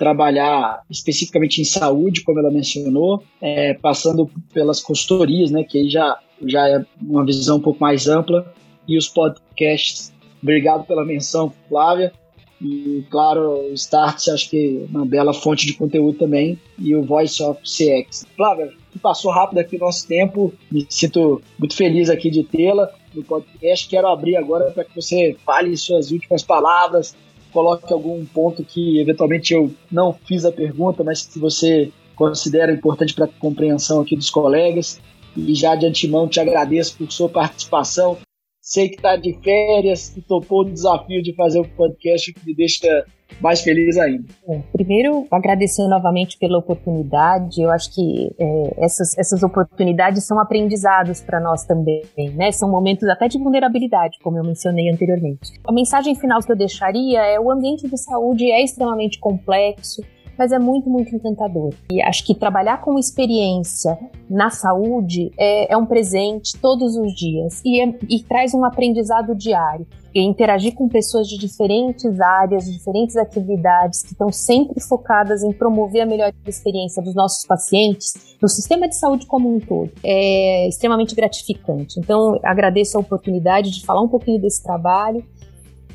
trabalhar 0.00 0.82
especificamente 0.88 1.60
em 1.60 1.64
saúde, 1.64 2.22
como 2.22 2.38
ela 2.38 2.50
mencionou, 2.50 3.22
é, 3.38 3.74
passando 3.74 4.30
pelas 4.50 4.80
consultorias, 4.80 5.50
né, 5.50 5.62
que 5.62 5.76
aí 5.76 5.90
já, 5.90 6.18
já 6.46 6.66
é 6.66 6.82
uma 7.02 7.22
visão 7.22 7.58
um 7.58 7.60
pouco 7.60 7.78
mais 7.78 8.08
ampla, 8.08 8.50
e 8.88 8.96
os 8.96 9.10
podcasts. 9.10 10.10
Obrigado 10.42 10.86
pela 10.86 11.04
menção, 11.04 11.52
Flávia. 11.68 12.14
E, 12.62 13.04
claro, 13.10 13.70
o 13.70 13.74
Start, 13.74 14.28
acho 14.28 14.48
que 14.48 14.86
é 14.86 14.96
uma 14.96 15.04
bela 15.04 15.34
fonte 15.34 15.66
de 15.66 15.74
conteúdo 15.74 16.18
também, 16.18 16.58
e 16.78 16.96
o 16.96 17.02
Voice 17.02 17.42
of 17.42 17.60
CX. 17.60 18.24
Flávia, 18.34 18.72
que 18.90 18.98
passou 18.98 19.30
rápido 19.30 19.58
aqui 19.58 19.76
o 19.76 19.80
nosso 19.80 20.08
tempo. 20.08 20.50
Me 20.72 20.86
sinto 20.88 21.42
muito 21.58 21.76
feliz 21.76 22.08
aqui 22.08 22.30
de 22.30 22.42
tê-la 22.42 22.90
no 23.14 23.22
podcast. 23.22 23.86
Quero 23.86 24.08
abrir 24.08 24.36
agora 24.36 24.70
para 24.70 24.84
que 24.84 24.94
você 24.94 25.36
fale 25.44 25.76
suas 25.76 26.10
últimas 26.10 26.42
palavras, 26.42 27.14
coloque 27.52 27.92
algum 27.92 28.24
ponto 28.24 28.64
que 28.64 29.00
eventualmente 29.00 29.54
eu 29.54 29.72
não 29.90 30.12
fiz 30.12 30.44
a 30.44 30.52
pergunta, 30.52 31.04
mas 31.04 31.26
que 31.26 31.38
você 31.38 31.92
considera 32.14 32.72
importante 32.72 33.14
para 33.14 33.24
a 33.24 33.28
compreensão 33.28 34.00
aqui 34.00 34.16
dos 34.16 34.30
colegas. 34.30 35.00
E 35.36 35.54
já 35.54 35.74
de 35.74 35.86
antemão 35.86 36.28
te 36.28 36.40
agradeço 36.40 36.96
por 36.98 37.10
sua 37.10 37.28
participação. 37.28 38.18
Sei 38.70 38.88
que 38.88 38.94
está 38.94 39.16
de 39.16 39.36
férias 39.42 40.16
e 40.16 40.22
topou 40.22 40.60
o 40.60 40.64
desafio 40.64 41.20
de 41.24 41.34
fazer 41.34 41.58
o 41.58 41.68
podcast, 41.70 42.32
que 42.32 42.46
me 42.46 42.54
deixa 42.54 43.04
mais 43.40 43.62
feliz 43.62 43.98
ainda. 43.98 44.22
Bom, 44.46 44.62
primeiro, 44.72 45.26
agradecer 45.28 45.88
novamente 45.88 46.38
pela 46.38 46.58
oportunidade. 46.58 47.60
Eu 47.60 47.68
acho 47.68 47.92
que 47.92 48.30
é, 48.38 48.84
essas, 48.84 49.18
essas 49.18 49.42
oportunidades 49.42 50.24
são 50.24 50.38
aprendizados 50.38 51.20
para 51.20 51.40
nós 51.40 51.64
também, 51.64 52.04
né? 52.36 52.52
São 52.52 52.70
momentos 52.70 53.08
até 53.08 53.26
de 53.26 53.38
vulnerabilidade, 53.38 54.18
como 54.22 54.38
eu 54.38 54.44
mencionei 54.44 54.88
anteriormente. 54.88 55.50
A 55.66 55.72
mensagem 55.72 56.14
final 56.14 56.40
que 56.40 56.52
eu 56.52 56.56
deixaria 56.56 57.22
é: 57.22 57.40
o 57.40 57.50
ambiente 57.50 57.88
de 57.88 57.98
saúde 57.98 58.48
é 58.52 58.62
extremamente 58.62 59.18
complexo 59.18 60.00
mas 60.40 60.52
é 60.52 60.58
muito, 60.58 60.88
muito 60.88 61.14
encantador. 61.14 61.74
E 61.92 62.00
acho 62.00 62.24
que 62.24 62.34
trabalhar 62.34 62.80
com 62.80 62.98
experiência 62.98 63.98
na 64.28 64.48
saúde 64.48 65.30
é, 65.36 65.70
é 65.70 65.76
um 65.76 65.84
presente 65.84 66.58
todos 66.58 66.96
os 66.96 67.14
dias 67.14 67.60
e, 67.62 67.78
é, 67.78 67.94
e 68.08 68.22
traz 68.22 68.54
um 68.54 68.64
aprendizado 68.64 69.34
diário. 69.34 69.86
E 70.14 70.20
interagir 70.22 70.74
com 70.74 70.88
pessoas 70.88 71.28
de 71.28 71.36
diferentes 71.36 72.18
áreas, 72.20 72.64
de 72.64 72.72
diferentes 72.72 73.18
atividades, 73.18 74.02
que 74.02 74.12
estão 74.12 74.32
sempre 74.32 74.80
focadas 74.80 75.42
em 75.42 75.52
promover 75.52 76.00
a 76.00 76.06
melhor 76.06 76.32
experiência 76.46 77.02
dos 77.02 77.14
nossos 77.14 77.46
pacientes, 77.46 78.14
do 78.40 78.48
sistema 78.48 78.88
de 78.88 78.96
saúde 78.96 79.26
como 79.26 79.54
um 79.54 79.60
todo, 79.60 79.92
é 80.02 80.66
extremamente 80.66 81.14
gratificante. 81.14 82.00
Então, 82.00 82.40
agradeço 82.42 82.96
a 82.96 83.00
oportunidade 83.00 83.70
de 83.70 83.84
falar 83.84 84.00
um 84.00 84.08
pouquinho 84.08 84.40
desse 84.40 84.62
trabalho 84.62 85.22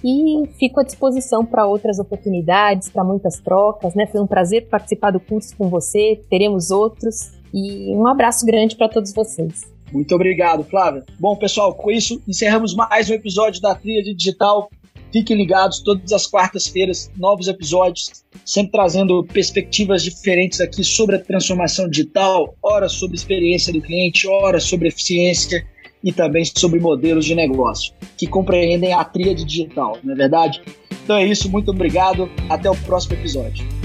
e 0.07 0.47
fico 0.59 0.79
à 0.79 0.83
disposição 0.83 1.43
para 1.43 1.65
outras 1.65 1.97
oportunidades, 1.97 2.89
para 2.89 3.03
muitas 3.03 3.39
trocas. 3.39 3.95
Né? 3.95 4.05
Foi 4.05 4.21
um 4.21 4.27
prazer 4.27 4.67
participar 4.67 5.09
do 5.09 5.19
curso 5.19 5.57
com 5.57 5.67
você, 5.67 6.21
teremos 6.29 6.69
outros 6.69 7.31
e 7.51 7.91
um 7.95 8.05
abraço 8.05 8.45
grande 8.45 8.75
para 8.75 8.87
todos 8.87 9.11
vocês. 9.11 9.63
Muito 9.91 10.13
obrigado, 10.13 10.63
Flávia. 10.63 11.03
Bom, 11.19 11.35
pessoal, 11.35 11.73
com 11.73 11.89
isso 11.89 12.21
encerramos 12.27 12.75
mais 12.75 13.09
um 13.09 13.13
episódio 13.15 13.59
da 13.59 13.73
Tríade 13.73 14.13
Digital. 14.13 14.69
Fiquem 15.11 15.37
ligados, 15.37 15.79
todas 15.79 16.11
as 16.11 16.27
quartas-feiras, 16.27 17.09
novos 17.17 17.47
episódios, 17.47 18.25
sempre 18.45 18.73
trazendo 18.73 19.23
perspectivas 19.23 20.03
diferentes 20.03 20.61
aqui 20.61 20.83
sobre 20.83 21.15
a 21.15 21.19
transformação 21.19 21.89
digital, 21.89 22.53
ora 22.61 22.87
sobre 22.89 23.15
experiência 23.15 23.73
do 23.73 23.81
cliente, 23.81 24.27
ora 24.27 24.59
sobre 24.59 24.89
eficiência 24.89 25.65
e 26.05 26.13
também 26.13 26.45
sobre 26.45 26.79
modelos 26.79 27.25
de 27.25 27.33
negócio 27.33 27.91
que 28.15 28.27
compreendem 28.27 28.93
a 28.93 29.03
tríade 29.03 29.43
digital, 29.43 29.97
não 30.03 30.13
é 30.13 30.15
verdade? 30.15 30.61
Então 31.03 31.17
é 31.17 31.25
isso, 31.25 31.49
muito 31.49 31.71
obrigado, 31.71 32.29
até 32.47 32.69
o 32.69 32.75
próximo 32.75 33.15
episódio. 33.15 33.84